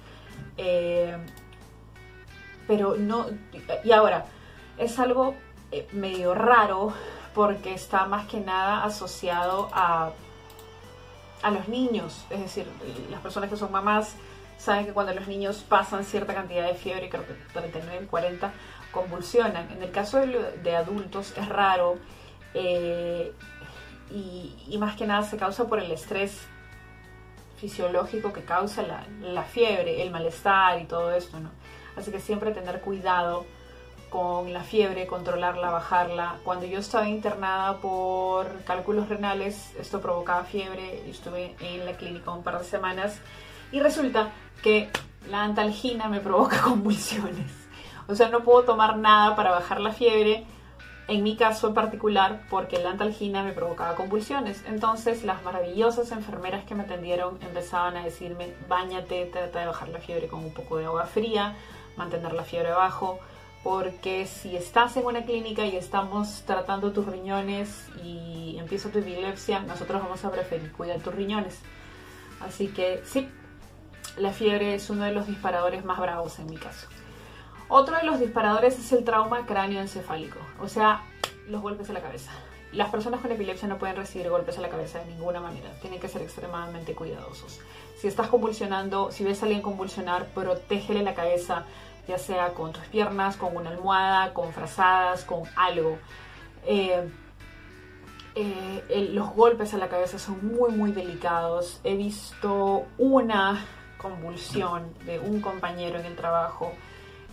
pero 2.66 2.97
no. 2.97 3.26
Y 3.85 3.92
ahora, 3.92 4.26
es 4.78 4.99
algo 4.99 5.35
eh, 5.70 5.87
medio 5.92 6.35
raro 6.35 6.92
porque 7.35 7.75
está 7.75 8.06
más 8.06 8.26
que 8.26 8.40
nada 8.40 8.85
asociado 8.85 9.68
a, 9.73 10.11
a 11.42 11.50
los 11.50 11.68
niños. 11.68 12.25
Es 12.30 12.40
decir, 12.40 12.66
las 13.11 13.20
personas 13.20 13.50
que 13.50 13.56
son 13.56 13.70
mamás 13.70 14.14
saben 14.56 14.87
que 14.87 14.92
cuando 14.92 15.14
los 15.14 15.28
niños 15.28 15.64
pasan 15.68 16.04
cierta 16.04 16.35
cantidad 16.35 16.66
de 16.66 16.75
fiebre, 16.75 17.08
creo 17.08 17.26
que 17.26 17.35
39, 17.52 18.06
40, 18.06 18.52
convulsionan. 18.90 19.70
En 19.70 19.82
el 19.82 19.90
caso 19.90 20.18
de, 20.18 20.76
adultos 20.76 21.32
es 21.37 21.49
raro 21.49 21.97
eh, 22.54 23.32
y, 24.11 24.76
más 24.78 24.97
que 24.97 25.06
nada 25.06 25.23
se 25.23 25.37
causa 25.37 25.66
por 25.66 25.78
el 25.78 25.90
estrés 25.90 26.40
fisiológico 27.56 28.32
que 28.32 28.42
causa 28.42 28.82
la, 28.82 29.06
la 29.20 29.42
fiebre, 29.42 30.02
el 30.02 30.11
malestar 30.11 30.80
y 30.80 30.85
todo 30.85 31.12
esto, 31.12 31.38
¿no? 31.40 31.50
Así 31.97 32.12
que 32.12 32.20
siempre 32.20 32.52
tener 32.52 32.80
cuidado 32.80 33.44
con 34.11 34.53
la 34.53 34.62
fiebre, 34.62 35.07
controlarla, 35.07 35.71
bajarla. 35.71 36.37
Cuando 36.45 36.67
yo 36.67 36.79
estaba 36.79 37.09
internada 37.09 37.79
por 37.79 38.62
cálculos 38.65 39.09
renales, 39.09 39.75
esto 39.79 40.00
provocaba 40.00 40.45
fiebre 40.45 41.03
y 41.07 41.11
estuve 41.11 41.55
en 41.61 41.85
la 41.85 41.93
clínica 41.93 42.31
un 42.31 42.43
par 42.43 42.59
de 42.59 42.65
semanas 42.65 43.21
y 43.73 43.81
resulta 43.81 44.31
que 44.62 44.88
la 45.31 45.45
antalgina 45.45 46.09
me 46.09 46.21
provoca 46.21 46.61
convulsiones. 46.62 47.53
O 48.07 48.15
sea, 48.15 48.29
no 48.31 48.41
puedo 48.41 48.65
tomar 48.65 48.97
nada 48.97 49.37
para 49.37 49.50
bajar 49.50 49.81
la 49.81 49.93
fiebre, 49.93 50.47
en 51.09 51.23
mi 51.23 51.37
caso 51.37 51.69
en 51.69 51.75
particular, 51.75 52.43
porque 52.50 52.79
la 52.79 52.91
antalgina 52.91 53.43
me 53.43 53.53
provocaba 53.53 53.95
convulsiones. 53.95 54.65
Entonces 54.67 55.25
las 55.25 55.43
maravillosas 55.43 56.11
enfermeras 56.12 56.65
que 56.65 56.75
me 56.75 56.85
atendieron 56.85 57.38
empezaban 57.43 57.97
a 57.97 58.05
decirme, 58.05 58.55
bañate, 58.69 59.27
trata 59.27 59.61
de 59.61 59.67
bajar 59.67 59.88
la 59.88 60.00
fiebre 60.00 60.29
con 60.29 60.41
un 60.41 60.53
poco 60.53 60.79
de 60.79 60.87
agua 60.87 61.05
fría, 61.05 61.55
mantener 61.97 62.33
la 62.33 62.45
fiebre 62.45 62.71
abajo 62.71 63.21
porque 63.62 64.27
si 64.27 64.57
estás 64.57 64.97
en 64.97 65.07
una 65.07 65.25
clínica 65.25 65.67
y 65.67 65.77
estamos 65.77 66.43
tratando 66.47 66.93
tus 66.93 67.07
riñones 67.07 67.87
y 68.03 68.57
empieza 68.59 68.91
tu 68.91 68.99
epilepsia, 68.99 69.61
nosotros 69.61 70.03
vamos 70.03 70.25
a 70.25 70.31
preferir 70.31 70.73
cuidar 70.73 71.00
tus 71.00 71.15
riñones. 71.15 71.59
Así 72.41 72.69
que 72.69 73.03
sí, 73.05 73.29
la 74.17 74.33
fiebre 74.33 74.75
es 74.75 74.91
uno 74.91 75.05
de 75.05 75.12
los 75.12 75.27
disparadores 75.27 75.85
más 75.85 75.99
bravos 75.99 76.38
en 76.38 76.47
mi 76.47 76.57
caso. 76.57 76.88
Otro 77.69 77.97
de 77.97 78.05
los 78.05 78.21
disparadores 78.21 78.79
es 78.79 78.93
el 78.93 79.05
trauma 79.05 79.45
cráneoencefálico, 79.45 80.38
o 80.61 80.69
sea, 80.69 81.03
los 81.49 81.61
golpes 81.61 81.91
a 81.91 81.93
la 81.93 82.00
cabeza. 82.00 82.31
Las 82.73 82.91
personas 82.91 83.21
con 83.21 83.33
epilepsia 83.33 83.67
no 83.67 83.79
pueden 83.79 83.97
recibir 83.97 84.29
golpes 84.29 84.59
a 84.59 84.61
la 84.61 84.69
cabeza 84.69 84.99
de 85.00 85.07
ninguna 85.07 85.41
manera, 85.41 85.71
tienen 85.81 86.00
que 86.00 86.09
ser 86.09 86.23
extremadamente 86.23 86.95
cuidadosos. 86.95 87.61
Si 87.99 88.07
estás 88.07 88.29
convulsionando, 88.29 89.11
si 89.11 89.25
ves 89.25 89.43
a 89.43 89.47
alguien 89.47 89.62
convulsionar, 89.62 90.27
protégele 90.29 91.03
la 91.03 91.15
cabeza, 91.15 91.65
ya 92.09 92.19
sea 92.19 92.55
con 92.55 92.73
tus 92.73 92.85
piernas, 92.85 93.37
con 93.37 93.55
una 93.57 93.71
almohada, 93.71 94.33
con 94.33 94.53
frazadas, 94.53 95.25
con 95.25 95.43
algo. 95.55 95.99
Eh, 96.67 97.09
eh, 98.35 99.09
los 99.12 99.31
golpes 99.35 99.75
a 99.75 99.79
la 99.79 99.88
cabeza 99.88 100.19
son 100.19 100.47
muy, 100.47 100.73
muy 100.73 100.93
delicados. 100.93 101.81
He 101.85 101.97
visto 101.97 102.87
una 102.97 103.65
convulsión 103.99 104.95
de 105.05 105.19
un 105.19 105.41
compañero 105.41 105.99
en 105.99 106.07
el 106.07 106.17
trabajo 106.17 106.73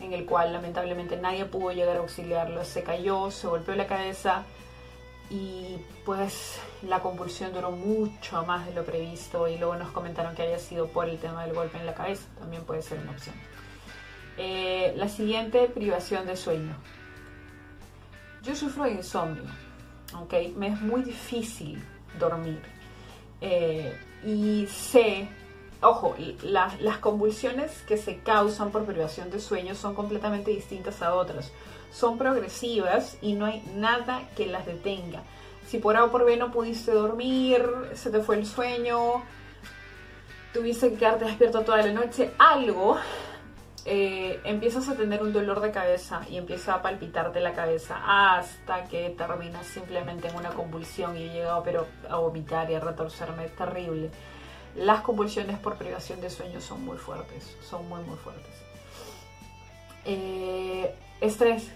en 0.02 0.12
el 0.12 0.26
cual 0.26 0.52
lamentablemente 0.52 1.16
nadie 1.16 1.46
pudo 1.46 1.72
llegar 1.72 1.96
a 1.96 2.00
auxiliarlo. 2.00 2.66
Se 2.66 2.84
cayó, 2.84 3.32
se 3.32 3.48
golpeó 3.48 3.76
la 3.76 3.88
cabeza 3.88 4.44
y 5.30 5.78
pues 6.06 6.60
la 6.84 7.00
convulsión 7.00 7.54
duró 7.54 7.72
mucho 7.72 8.46
más 8.46 8.66
de 8.66 8.74
lo 8.74 8.84
previsto 8.84 9.48
y 9.48 9.58
luego 9.58 9.76
nos 9.76 9.92
comentaron 9.92 10.36
que 10.36 10.44
haya 10.44 10.60
sido 10.60 10.88
por 10.88 11.08
el 11.08 11.18
tema 11.18 11.46
del 11.46 11.56
golpe 11.56 11.78
en 11.78 11.86
la 11.86 11.94
cabeza. 11.94 12.28
También 12.40 12.64
puede 12.66 12.82
ser 12.82 13.00
una 13.00 13.12
opción. 13.12 13.36
Eh, 14.38 14.94
la 14.98 15.08
siguiente, 15.08 15.68
privación 15.68 16.26
de 16.26 16.36
sueño. 16.36 16.76
Yo 18.44 18.56
sufro 18.56 18.84
de 18.84 18.92
insomnio, 18.92 19.44
¿ok? 20.20 20.34
Me 20.56 20.68
es 20.68 20.82
muy 20.82 21.04
difícil 21.04 21.82
dormir. 22.20 22.62
Eh, 23.42 23.98
y 24.26 24.68
sé, 24.68 25.28
ojo, 25.82 26.16
las 26.44 26.98
convulsiones 26.98 27.72
que 27.88 27.98
se 27.98 28.20
causan 28.20 28.72
por 28.72 28.86
privación 28.86 29.30
de 29.30 29.40
sueño 29.40 29.74
son 29.74 29.96
completamente 29.96 30.52
distintas 30.52 31.02
a 31.02 31.14
otras. 31.14 31.52
Son 31.92 32.18
progresivas 32.18 33.18
y 33.22 33.34
no 33.34 33.46
hay 33.46 33.64
nada 33.76 34.28
que 34.36 34.48
las 34.48 34.66
detenga. 34.66 35.24
Si 35.66 35.80
por 35.80 35.96
A 35.96 36.04
o 36.04 36.12
por 36.12 36.26
B 36.26 36.38
no 36.38 36.52
pudiste 36.52 36.92
dormir, 36.92 37.66
se 37.94 38.12
te 38.12 38.20
fue 38.20 38.38
el 38.38 38.46
sueño, 38.46 39.24
tuviste 40.54 40.92
que 40.92 40.98
quedarte 40.98 41.26
despierto 41.26 41.62
toda 41.62 41.78
la 41.78 41.94
noche, 41.94 42.32
algo 42.38 42.98
eh, 43.88 44.42
empiezas 44.46 44.90
a 44.90 44.96
tener 44.96 45.22
un 45.22 45.32
dolor 45.32 45.62
de 45.62 45.70
cabeza 45.70 46.22
y 46.28 46.38
empieza 46.38 46.74
a 46.74 46.82
palpitarte 46.82 47.40
la 47.40 47.54
cabeza 47.54 48.02
hasta 48.38 48.86
que 48.86 49.12
terminas 49.12 49.68
simplemente 49.68 50.28
en 50.28 50.36
una 50.36 50.50
convulsión 50.50 51.16
y 51.16 51.24
he 51.24 51.30
llegado 51.30 51.62
pero 51.64 51.86
a 52.10 52.16
vomitar 52.18 52.70
y 52.72 52.74
a 52.74 52.80
retorcerme 52.80 53.48
terrible. 53.50 54.10
Las 54.76 55.02
convulsiones 55.02 55.60
por 55.60 55.76
privación 55.76 56.20
de 56.20 56.32
sueño 56.32 56.62
son 56.62 56.84
muy 56.84 56.98
fuertes, 56.98 57.56
son 57.62 57.88
muy 57.88 58.02
muy 58.02 58.18
fuertes. 58.18 58.54
Eh, 60.04 60.94
estrés, 61.22 61.72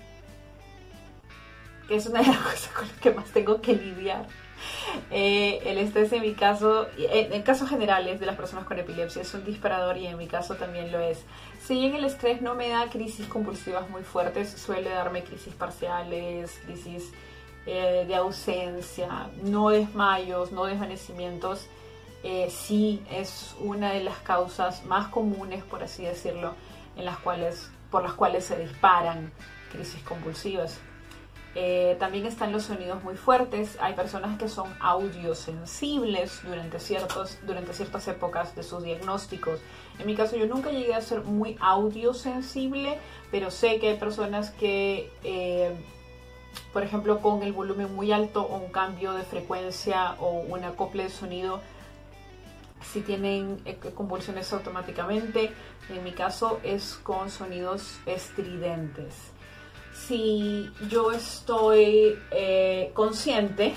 que 1.88 1.96
es 1.96 2.08
una 2.08 2.22
de 2.22 2.28
las 2.28 2.38
cosas 2.44 2.68
con 2.70 2.88
las 2.88 2.98
que 2.98 3.12
más 3.12 3.30
tengo 3.30 3.62
que 3.62 3.76
lidiar. 3.76 4.26
Eh, 5.12 5.62
el 5.66 5.80
estrés 5.80 6.12
en 6.14 6.22
mi 6.22 6.34
caso, 6.34 6.88
en, 6.98 7.42
casos 7.42 7.68
generales 7.68 8.20
de 8.20 8.28
las 8.28 8.36
personas 8.36 8.66
con 8.66 8.78
epilepsia 8.78 9.24
es 9.24 9.34
un 9.34 9.44
disparador 9.44 9.98
y 9.98 10.06
en 10.06 10.18
mi 10.18 10.28
caso 10.28 10.56
también 10.56 10.92
lo 10.92 11.00
es. 11.00 11.24
Si 11.66 11.76
bien 11.76 11.96
el 11.96 12.06
estrés 12.06 12.42
no 12.42 12.54
me 12.54 12.70
da 12.70 12.90
crisis 12.90 13.26
compulsivas 13.28 13.90
muy 13.90 14.04
fuertes, 14.04 14.52
suele 14.52 14.90
darme 14.90 15.24
crisis 15.24 15.54
parciales, 15.56 16.60
crisis 16.66 17.12
eh, 17.66 18.06
de 18.08 18.16
ausencia, 18.16 19.30
no 19.44 19.70
desmayos, 19.70 20.52
no 20.52 20.66
desvanecimientos. 20.66 21.68
eh, 22.24 22.50
sí 22.50 23.02
es 23.10 23.56
una 23.60 23.94
de 23.94 24.04
las 24.04 24.18
causas 24.18 24.86
más 24.86 25.08
comunes, 25.08 25.64
por 25.64 25.82
así 25.84 26.04
decirlo, 26.04 26.54
en 26.98 27.06
las 27.06 27.18
cuales, 27.20 27.72
por 27.90 28.04
las 28.04 28.14
cuales 28.14 28.46
se 28.46 28.58
disparan 28.60 29.32
crisis 29.72 30.02
convulsivas. 30.04 30.80
Eh, 31.56 31.98
también 32.00 32.28
están 32.28 32.52
los 32.52 32.64
sonidos 32.64 33.04
muy 33.04 33.16
fuertes. 33.16 33.78
Hay 33.82 33.94
personas 33.94 34.38
que 34.38 34.48
son 34.48 34.72
audiosensibles 34.80 36.42
durante, 36.44 36.80
ciertos, 36.80 37.40
durante 37.46 37.74
ciertas 37.74 38.08
épocas 38.08 38.56
de 38.56 38.64
sus 38.64 38.84
diagnósticos. 38.84 39.60
En 39.98 40.06
mi 40.06 40.16
caso 40.16 40.36
yo 40.36 40.46
nunca 40.46 40.70
llegué 40.70 40.94
a 40.94 41.02
ser 41.02 41.22
muy 41.22 41.58
audiosensible, 41.60 43.00
pero 43.32 43.50
sé 43.50 43.80
que 43.80 43.90
hay 43.90 43.98
personas 43.98 44.52
que, 44.52 45.12
eh, 45.24 45.76
por 46.72 46.84
ejemplo, 46.84 47.20
con 47.20 47.42
el 47.42 47.52
volumen 47.52 47.96
muy 47.96 48.12
alto 48.12 48.44
o 48.44 48.58
un 48.58 48.72
cambio 48.72 49.14
de 49.14 49.24
frecuencia 49.24 50.16
o 50.20 50.42
un 50.42 50.64
acople 50.64 51.04
de 51.04 51.10
sonido, 51.10 51.62
si 52.82 53.02
tienen 53.02 53.60
eh, 53.66 53.76
convulsiones 53.96 54.54
automáticamente. 54.54 55.52
En 55.90 56.04
mi 56.04 56.12
caso 56.12 56.60
es 56.64 56.94
con 56.94 57.32
sonidos 57.32 58.00
estridentes 58.06 59.34
si 60.08 60.72
yo 60.90 61.12
estoy 61.12 62.18
eh, 62.32 62.92
consciente, 62.94 63.76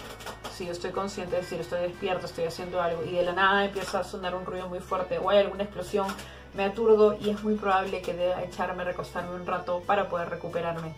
si 0.57 0.67
yo 0.67 0.73
estoy 0.73 0.91
consciente, 0.91 1.37
es 1.37 1.43
decir, 1.43 1.61
estoy 1.61 1.83
despierto, 1.83 2.27
estoy 2.27 2.45
haciendo 2.45 2.81
algo 2.81 3.03
y 3.05 3.13
de 3.13 3.23
la 3.23 3.33
nada 3.33 3.65
empieza 3.65 4.01
a 4.01 4.05
sonar 4.05 4.35
un 4.35 4.47
ruido 4.47 4.69
muy 4.69 4.81
fuerte 4.81 5.19
o 5.19 5.31
hay 5.31 5.39
alguna 5.39 5.65
explosión, 5.65 6.07
me 6.55 6.65
aturdo 6.65 7.19
y 7.21 7.31
es 7.31 7.43
muy 7.43 7.55
probable 7.55 8.03
que 8.03 8.15
deba 8.15 8.43
echarme, 8.43 8.85
recostarme 8.85 9.35
un 9.35 9.47
rato 9.47 9.83
para 9.87 10.09
poder 10.09 10.31
recuperarme. 10.31 10.95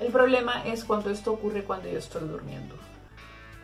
El 0.00 0.12
problema 0.12 0.64
es 0.66 0.84
cuando 0.84 1.10
esto 1.10 1.32
ocurre 1.32 1.64
cuando 1.64 1.88
yo 1.88 1.98
estoy 1.98 2.26
durmiendo. 2.28 2.74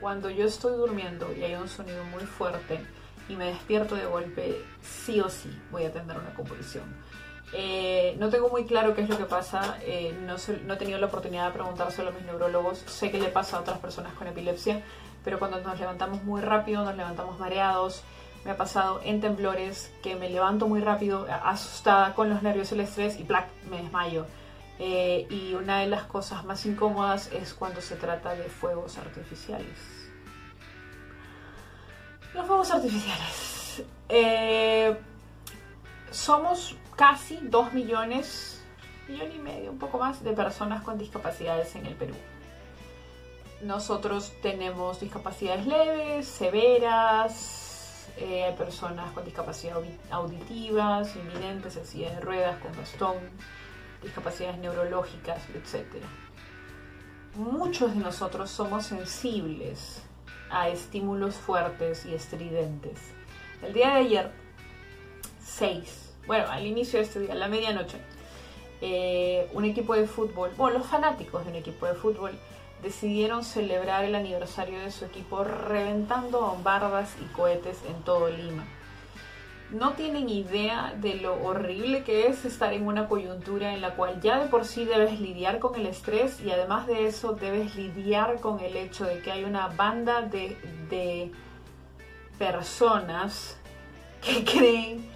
Cuando 0.00 0.30
yo 0.30 0.46
estoy 0.46 0.76
durmiendo 0.76 1.32
y 1.34 1.44
hay 1.44 1.54
un 1.54 1.68
sonido 1.68 2.04
muy 2.04 2.24
fuerte 2.24 2.80
y 3.28 3.36
me 3.36 3.46
despierto 3.46 3.94
de 3.94 4.06
golpe, 4.06 4.64
sí 4.82 5.20
o 5.20 5.28
sí 5.28 5.50
voy 5.70 5.84
a 5.84 5.92
tener 5.92 6.18
una 6.18 6.34
convulsión 6.34 6.84
eh, 7.52 8.16
no 8.18 8.30
tengo 8.30 8.48
muy 8.48 8.64
claro 8.64 8.94
qué 8.94 9.02
es 9.02 9.08
lo 9.08 9.18
que 9.18 9.24
pasa, 9.24 9.78
eh, 9.82 10.16
no, 10.22 10.36
no, 10.64 10.74
he 10.74 10.76
tenido 10.76 10.98
la 10.98 11.06
oportunidad 11.06 11.46
de 11.46 11.52
preguntárselo 11.52 12.08
a 12.08 12.12
mis 12.12 12.24
neurólogos, 12.24 12.78
sé 12.78 13.10
que 13.10 13.20
le 13.20 13.28
pasa 13.28 13.58
a 13.58 13.60
otras 13.60 13.78
personas 13.78 14.12
con 14.14 14.26
epilepsia, 14.26 14.82
pero 15.22 15.38
cuando 15.38 15.60
nos 15.60 15.78
levantamos 15.78 16.24
muy 16.24 16.40
rápido, 16.40 16.84
nos 16.84 16.96
levantamos 16.96 17.38
mareados, 17.38 18.02
me 18.44 18.50
ha 18.50 18.56
pasado 18.56 19.00
en 19.04 19.20
temblores 19.20 19.92
que 20.02 20.16
me 20.16 20.28
levanto 20.28 20.66
muy 20.68 20.80
rápido, 20.80 21.26
asustada 21.44 22.14
con 22.14 22.28
los 22.28 22.42
nervios 22.42 22.70
y 22.72 22.74
el 22.74 22.80
estrés 22.80 23.18
y 23.18 23.24
¡plac! 23.24 23.46
me 23.70 23.78
desmayo. 23.78 24.26
Eh, 24.78 25.26
y 25.30 25.54
una 25.54 25.78
de 25.78 25.86
las 25.86 26.02
cosas 26.02 26.44
más 26.44 26.66
incómodas 26.66 27.30
es 27.32 27.54
cuando 27.54 27.80
se 27.80 27.94
trata 27.94 28.34
de 28.34 28.44
fuegos 28.44 28.98
artificiales. 28.98 29.78
Los 32.34 32.46
fuegos 32.46 32.70
artificiales. 32.72 33.84
somos 36.10 36.76
casi 36.96 37.38
2 37.42 37.72
millones, 37.72 38.62
millón 39.08 39.32
y 39.32 39.38
medio, 39.38 39.70
un 39.70 39.78
poco 39.78 39.98
más, 39.98 40.22
de 40.22 40.32
personas 40.32 40.82
con 40.82 40.98
discapacidades 40.98 41.74
en 41.76 41.86
el 41.86 41.94
Perú. 41.94 42.14
Nosotros 43.62 44.32
tenemos 44.42 45.00
discapacidades 45.00 45.66
leves, 45.66 46.26
severas, 46.26 48.08
eh, 48.16 48.44
hay 48.44 48.54
personas 48.54 49.10
con 49.12 49.24
discapacidad 49.24 49.76
auditivas, 50.10 51.16
invidentes, 51.16 51.76
en 51.76 52.14
de 52.14 52.20
ruedas, 52.20 52.58
con 52.60 52.76
bastón, 52.76 53.16
discapacidades 54.02 54.58
neurológicas, 54.58 55.42
etc. 55.54 56.04
Muchos 57.34 57.94
de 57.94 58.00
nosotros 58.00 58.50
somos 58.50 58.86
sensibles 58.86 60.02
a 60.50 60.68
estímulos 60.68 61.34
fuertes 61.34 62.06
y 62.06 62.14
estridentes. 62.14 63.00
El 63.62 63.72
día 63.72 63.94
de 63.94 64.00
ayer, 64.00 64.32
6 65.42 66.03
bueno, 66.26 66.46
al 66.50 66.66
inicio 66.66 66.98
de 66.98 67.04
este 67.04 67.20
día, 67.20 67.32
a 67.32 67.36
la 67.36 67.48
medianoche, 67.48 67.98
eh, 68.80 69.48
un 69.52 69.64
equipo 69.64 69.94
de 69.94 70.06
fútbol, 70.06 70.50
bueno, 70.56 70.78
los 70.78 70.86
fanáticos 70.86 71.44
de 71.44 71.50
un 71.50 71.56
equipo 71.56 71.86
de 71.86 71.94
fútbol 71.94 72.32
decidieron 72.82 73.44
celebrar 73.44 74.04
el 74.04 74.14
aniversario 74.14 74.78
de 74.78 74.90
su 74.90 75.06
equipo 75.06 75.42
reventando 75.42 76.40
bombardas 76.40 77.14
y 77.22 77.24
cohetes 77.32 77.82
en 77.88 78.02
todo 78.02 78.28
Lima. 78.28 78.64
No 79.70 79.94
tienen 79.94 80.28
idea 80.28 80.94
de 81.00 81.14
lo 81.14 81.42
horrible 81.42 82.04
que 82.04 82.26
es 82.26 82.44
estar 82.44 82.74
en 82.74 82.86
una 82.86 83.08
coyuntura 83.08 83.72
en 83.72 83.80
la 83.80 83.96
cual 83.96 84.20
ya 84.20 84.38
de 84.38 84.48
por 84.48 84.66
sí 84.66 84.84
debes 84.84 85.18
lidiar 85.18 85.58
con 85.58 85.74
el 85.74 85.86
estrés 85.86 86.40
y 86.42 86.50
además 86.50 86.86
de 86.86 87.06
eso 87.06 87.32
debes 87.32 87.74
lidiar 87.74 88.40
con 88.40 88.60
el 88.60 88.76
hecho 88.76 89.04
de 89.04 89.20
que 89.20 89.32
hay 89.32 89.44
una 89.44 89.68
banda 89.68 90.20
de, 90.20 90.58
de 90.90 91.32
personas 92.38 93.58
que 94.20 94.44
creen 94.58 95.13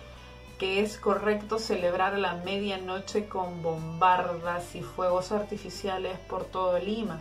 que 0.59 0.81
es 0.81 0.99
correcto 0.99 1.59
celebrar 1.59 2.18
la 2.18 2.35
medianoche 2.35 3.29
con 3.29 3.62
bombardas 3.62 4.75
y 4.75 4.83
fuegos 4.83 5.33
artificiales 5.33 6.18
por 6.29 6.44
todo 6.44 6.79
Lima. 6.79 7.21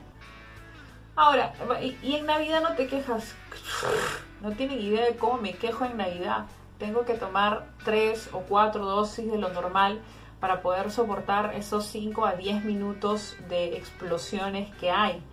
Ahora, 1.15 1.53
y, 1.81 2.15
en 2.15 2.25
Navidad 2.25 2.61
no 2.61 2.75
te 2.75 2.87
quejas. 2.87 3.35
No 4.39 4.51
tienen 4.51 4.79
idea 4.79 5.03
de 5.03 5.15
cómo 5.15 5.39
me 5.39 5.53
quejo 5.53 5.83
en 5.83 5.97
Navidad. 5.97 6.45
Tengo 6.77 7.05
que 7.05 7.15
tomar 7.15 7.65
tres 7.83 8.29
o 8.33 8.41
cuatro 8.41 8.85
dosis 8.85 9.31
de 9.31 9.39
lo 9.39 9.49
normal 9.49 9.99
para 10.39 10.61
poder 10.61 10.91
soportar 10.91 11.55
esos 11.55 11.87
5 11.87 12.23
a 12.23 12.33
10 12.33 12.63
minutos 12.63 13.35
de 13.49 13.75
explosiones 13.75 14.69
que 14.75 14.91
hay. 14.91 15.23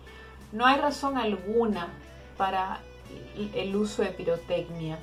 No 0.51 0.65
hay 0.65 0.79
razón 0.79 1.19
alguna 1.19 1.89
para 2.35 2.79
el 3.53 3.75
uso 3.75 4.01
de 4.01 4.09
pirotecnia. 4.09 4.97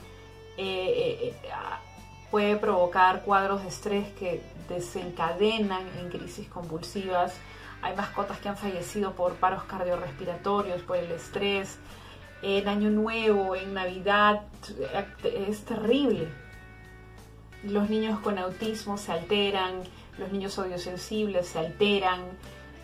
Eh, 0.56 0.64
eh, 0.66 1.34
eh, 1.44 1.52
puede 2.32 2.56
provocar 2.56 3.24
cuadros 3.24 3.62
de 3.62 3.68
estrés 3.68 4.08
que 4.14 4.42
desencadenan 4.66 5.82
en 6.00 6.08
crisis 6.08 6.48
convulsivas. 6.48 7.34
Hay 7.82 7.94
mascotas 7.94 8.38
que 8.38 8.48
han 8.48 8.56
fallecido 8.56 9.12
por 9.12 9.34
paros 9.34 9.64
cardiorrespiratorios, 9.64 10.80
por 10.80 10.96
el 10.96 11.12
estrés. 11.12 11.78
En 12.40 12.66
Año 12.68 12.88
Nuevo, 12.88 13.54
en 13.54 13.74
Navidad, 13.74 14.44
es 15.22 15.64
terrible. 15.66 16.26
Los 17.64 17.90
niños 17.90 18.18
con 18.20 18.38
autismo 18.38 18.96
se 18.96 19.12
alteran, 19.12 19.82
los 20.16 20.32
niños 20.32 20.58
audiosensibles 20.58 21.46
se 21.48 21.58
alteran. 21.58 22.22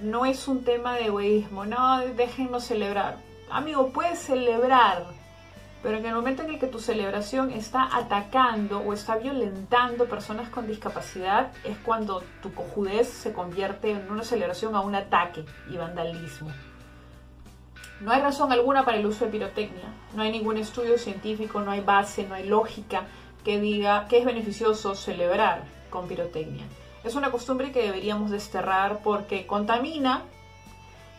No 0.01 0.27
es 0.27 0.47
un 0.47 0.63
tema 0.63 0.95
de 0.97 1.07
egoísmo, 1.07 1.65
no, 1.65 2.01
déjennos 2.01 2.65
celebrar. 2.65 3.17
Amigo, 3.51 3.93
puedes 3.95 4.19
celebrar, 4.19 5.07
pero 5.83 5.99
en 5.99 6.07
el 6.07 6.15
momento 6.15 6.43
en 6.43 6.51
el 6.51 6.59
que 6.59 6.67
tu 6.67 6.79
celebración 6.81 7.51
está 7.51 7.97
atacando 7.97 8.81
o 8.81 8.93
está 8.93 9.17
violentando 9.17 10.07
personas 10.07 10.49
con 10.49 10.67
discapacidad, 10.67 11.53
es 11.65 11.77
cuando 11.79 12.23
tu 12.43 12.53
cojudez 12.53 13.09
se 13.09 13.33
convierte 13.33 13.93
en 13.93 14.11
una 14.11 14.25
celebración 14.25 14.75
a 14.75 14.81
un 14.81 14.95
ataque 14.95 15.45
y 15.71 15.77
vandalismo. 15.77 16.51
No 18.01 18.13
hay 18.13 18.21
razón 18.21 18.53
alguna 18.53 18.85
para 18.85 18.99
el 18.99 19.07
uso 19.07 19.25
de 19.25 19.31
pirotecnia, 19.31 19.93
no 20.15 20.23
hay 20.23 20.31
ningún 20.31 20.57
estudio 20.57 20.99
científico, 20.99 21.61
no 21.61 21.71
hay 21.71 21.81
base, 21.81 22.27
no 22.27 22.35
hay 22.35 22.47
lógica 22.47 23.05
que 23.45 23.61
diga 23.61 24.07
que 24.09 24.19
es 24.19 24.25
beneficioso 24.25 24.95
celebrar 24.95 25.65
con 25.91 26.07
pirotecnia. 26.07 26.65
Es 27.05 27.15
una 27.15 27.31
costumbre 27.31 27.73
que 27.73 27.83
deberíamos 27.83 28.31
desterrar 28.31 29.01
porque 29.03 29.47
contamina 29.47 30.23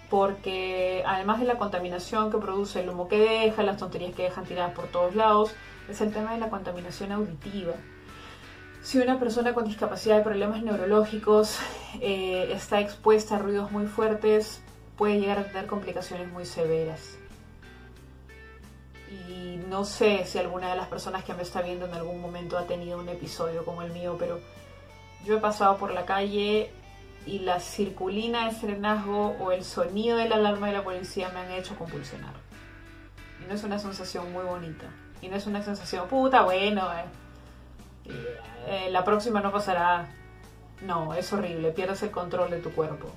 porque 0.09 1.03
además 1.05 1.39
de 1.39 1.45
la 1.45 1.57
contaminación 1.57 2.31
que 2.31 2.37
produce 2.37 2.81
el 2.81 2.89
humo 2.89 3.07
que 3.07 3.19
deja, 3.19 3.63
las 3.63 3.77
tonterías 3.77 4.15
que 4.15 4.23
dejan 4.23 4.45
tiradas 4.45 4.73
por 4.73 4.87
todos 4.87 5.15
lados, 5.15 5.53
es 5.89 6.01
el 6.01 6.11
tema 6.11 6.33
de 6.33 6.39
la 6.39 6.49
contaminación 6.49 7.11
auditiva. 7.11 7.73
Si 8.81 8.97
una 8.97 9.19
persona 9.19 9.53
con 9.53 9.65
discapacidad 9.65 10.17
de 10.17 10.23
problemas 10.23 10.63
neurológicos 10.63 11.59
eh, 12.01 12.51
está 12.53 12.79
expuesta 12.79 13.35
a 13.35 13.39
ruidos 13.39 13.71
muy 13.71 13.85
fuertes, 13.85 14.63
puede 14.97 15.19
llegar 15.19 15.39
a 15.39 15.43
tener 15.45 15.67
complicaciones 15.67 16.31
muy 16.31 16.45
severas. 16.45 17.17
Y 19.27 19.57
no 19.67 19.85
sé 19.85 20.25
si 20.25 20.37
alguna 20.37 20.69
de 20.69 20.75
las 20.75 20.87
personas 20.87 21.23
que 21.23 21.33
me 21.33 21.43
está 21.43 21.61
viendo 21.61 21.85
en 21.85 21.93
algún 21.93 22.21
momento 22.21 22.57
ha 22.57 22.65
tenido 22.65 22.99
un 22.99 23.09
episodio 23.09 23.65
como 23.65 23.81
el 23.81 23.91
mío, 23.91 24.15
pero 24.17 24.39
yo 25.25 25.37
he 25.37 25.39
pasado 25.39 25.77
por 25.77 25.91
la 25.91 26.05
calle 26.05 26.71
y 27.29 27.37
la 27.39 27.59
circulina 27.59 28.45
de 28.45 28.55
serenazgo 28.55 29.35
o 29.39 29.51
el 29.51 29.63
sonido 29.63 30.17
de 30.17 30.27
la 30.27 30.37
alarma 30.37 30.67
de 30.67 30.73
la 30.73 30.83
policía 30.83 31.29
me 31.29 31.41
han 31.41 31.51
hecho 31.51 31.75
convulsionar. 31.75 32.33
Y 33.39 33.47
no 33.47 33.53
es 33.53 33.63
una 33.63 33.77
sensación 33.77 34.33
muy 34.33 34.43
bonita. 34.43 34.87
Y 35.21 35.27
no 35.27 35.35
es 35.35 35.45
una 35.45 35.61
sensación, 35.61 36.07
puta, 36.07 36.41
bueno, 36.41 36.89
eh, 38.05 38.39
eh, 38.67 38.87
la 38.89 39.03
próxima 39.03 39.41
no 39.41 39.51
pasará. 39.51 40.07
No, 40.81 41.13
es 41.13 41.31
horrible, 41.31 41.71
pierdes 41.71 42.01
el 42.01 42.09
control 42.09 42.49
de 42.49 42.61
tu 42.61 42.71
cuerpo. 42.71 43.11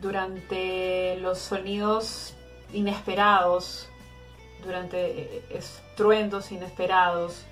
Durante 0.00 1.16
los 1.16 1.38
sonidos 1.38 2.34
inesperados, 2.72 3.88
durante 4.62 5.38
eh, 5.38 5.44
estruendos 5.50 6.52
inesperados, 6.52 7.44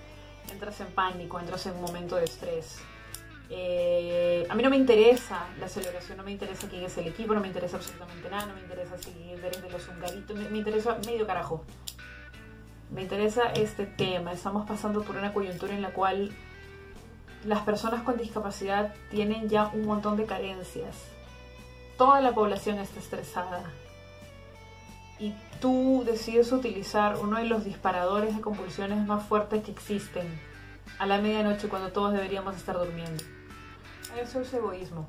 entras 0.52 0.80
en 0.80 0.88
pánico, 0.92 1.40
entras 1.40 1.66
en 1.66 1.74
un 1.74 1.82
momento 1.82 2.14
de 2.14 2.24
estrés 2.24 2.80
eh, 3.54 4.46
a 4.48 4.54
mí 4.54 4.62
no 4.62 4.70
me 4.70 4.76
interesa 4.76 5.46
la 5.60 5.68
celebración, 5.68 6.16
no 6.16 6.24
me 6.24 6.32
interesa 6.32 6.68
quién 6.70 6.84
es 6.84 6.96
el 6.96 7.08
equipo, 7.08 7.34
no 7.34 7.40
me 7.40 7.48
interesa 7.48 7.76
absolutamente 7.76 8.30
nada, 8.30 8.46
no 8.46 8.54
me 8.54 8.62
interesa 8.62 8.96
si 8.96 9.10
eres 9.30 9.60
de 9.60 9.70
los 9.70 9.86
hungaritos, 9.88 10.34
me, 10.34 10.56
interesa 10.56 10.96
medio 11.04 11.26
carajo. 11.26 11.62
me 12.90 13.02
interesa 13.02 13.52
este 13.52 13.84
tema. 13.84 14.32
Estamos 14.32 14.66
pasando 14.66 15.02
por 15.02 15.16
una 15.16 15.34
coyuntura 15.34 15.74
en 15.74 15.82
la 15.82 15.92
cual 15.92 16.30
las 17.44 17.60
personas 17.60 18.02
con 18.04 18.16
discapacidad 18.16 18.94
tienen 19.10 19.50
ya 19.50 19.66
un 19.74 19.84
montón 19.84 20.16
de 20.16 20.24
carencias. 20.24 20.96
Toda 21.98 22.22
la 22.22 22.32
población 22.32 22.78
está 22.78 23.00
estresada. 23.00 23.64
Y 25.18 25.34
tú 25.60 26.04
decides 26.06 26.50
utilizar 26.52 27.18
uno 27.18 27.36
de 27.36 27.44
los 27.44 27.66
disparadores 27.66 28.34
de 28.34 28.40
convulsiones 28.40 29.06
más 29.06 29.26
fuertes 29.26 29.62
que 29.62 29.72
existen 29.72 30.40
a 30.98 31.04
la 31.04 31.18
medianoche 31.18 31.68
cuando 31.68 31.92
todos 31.92 32.14
deberíamos 32.14 32.56
estar 32.56 32.78
durmiendo. 32.78 33.22
Eso 34.18 34.40
es 34.40 34.52
egoísmo. 34.52 35.08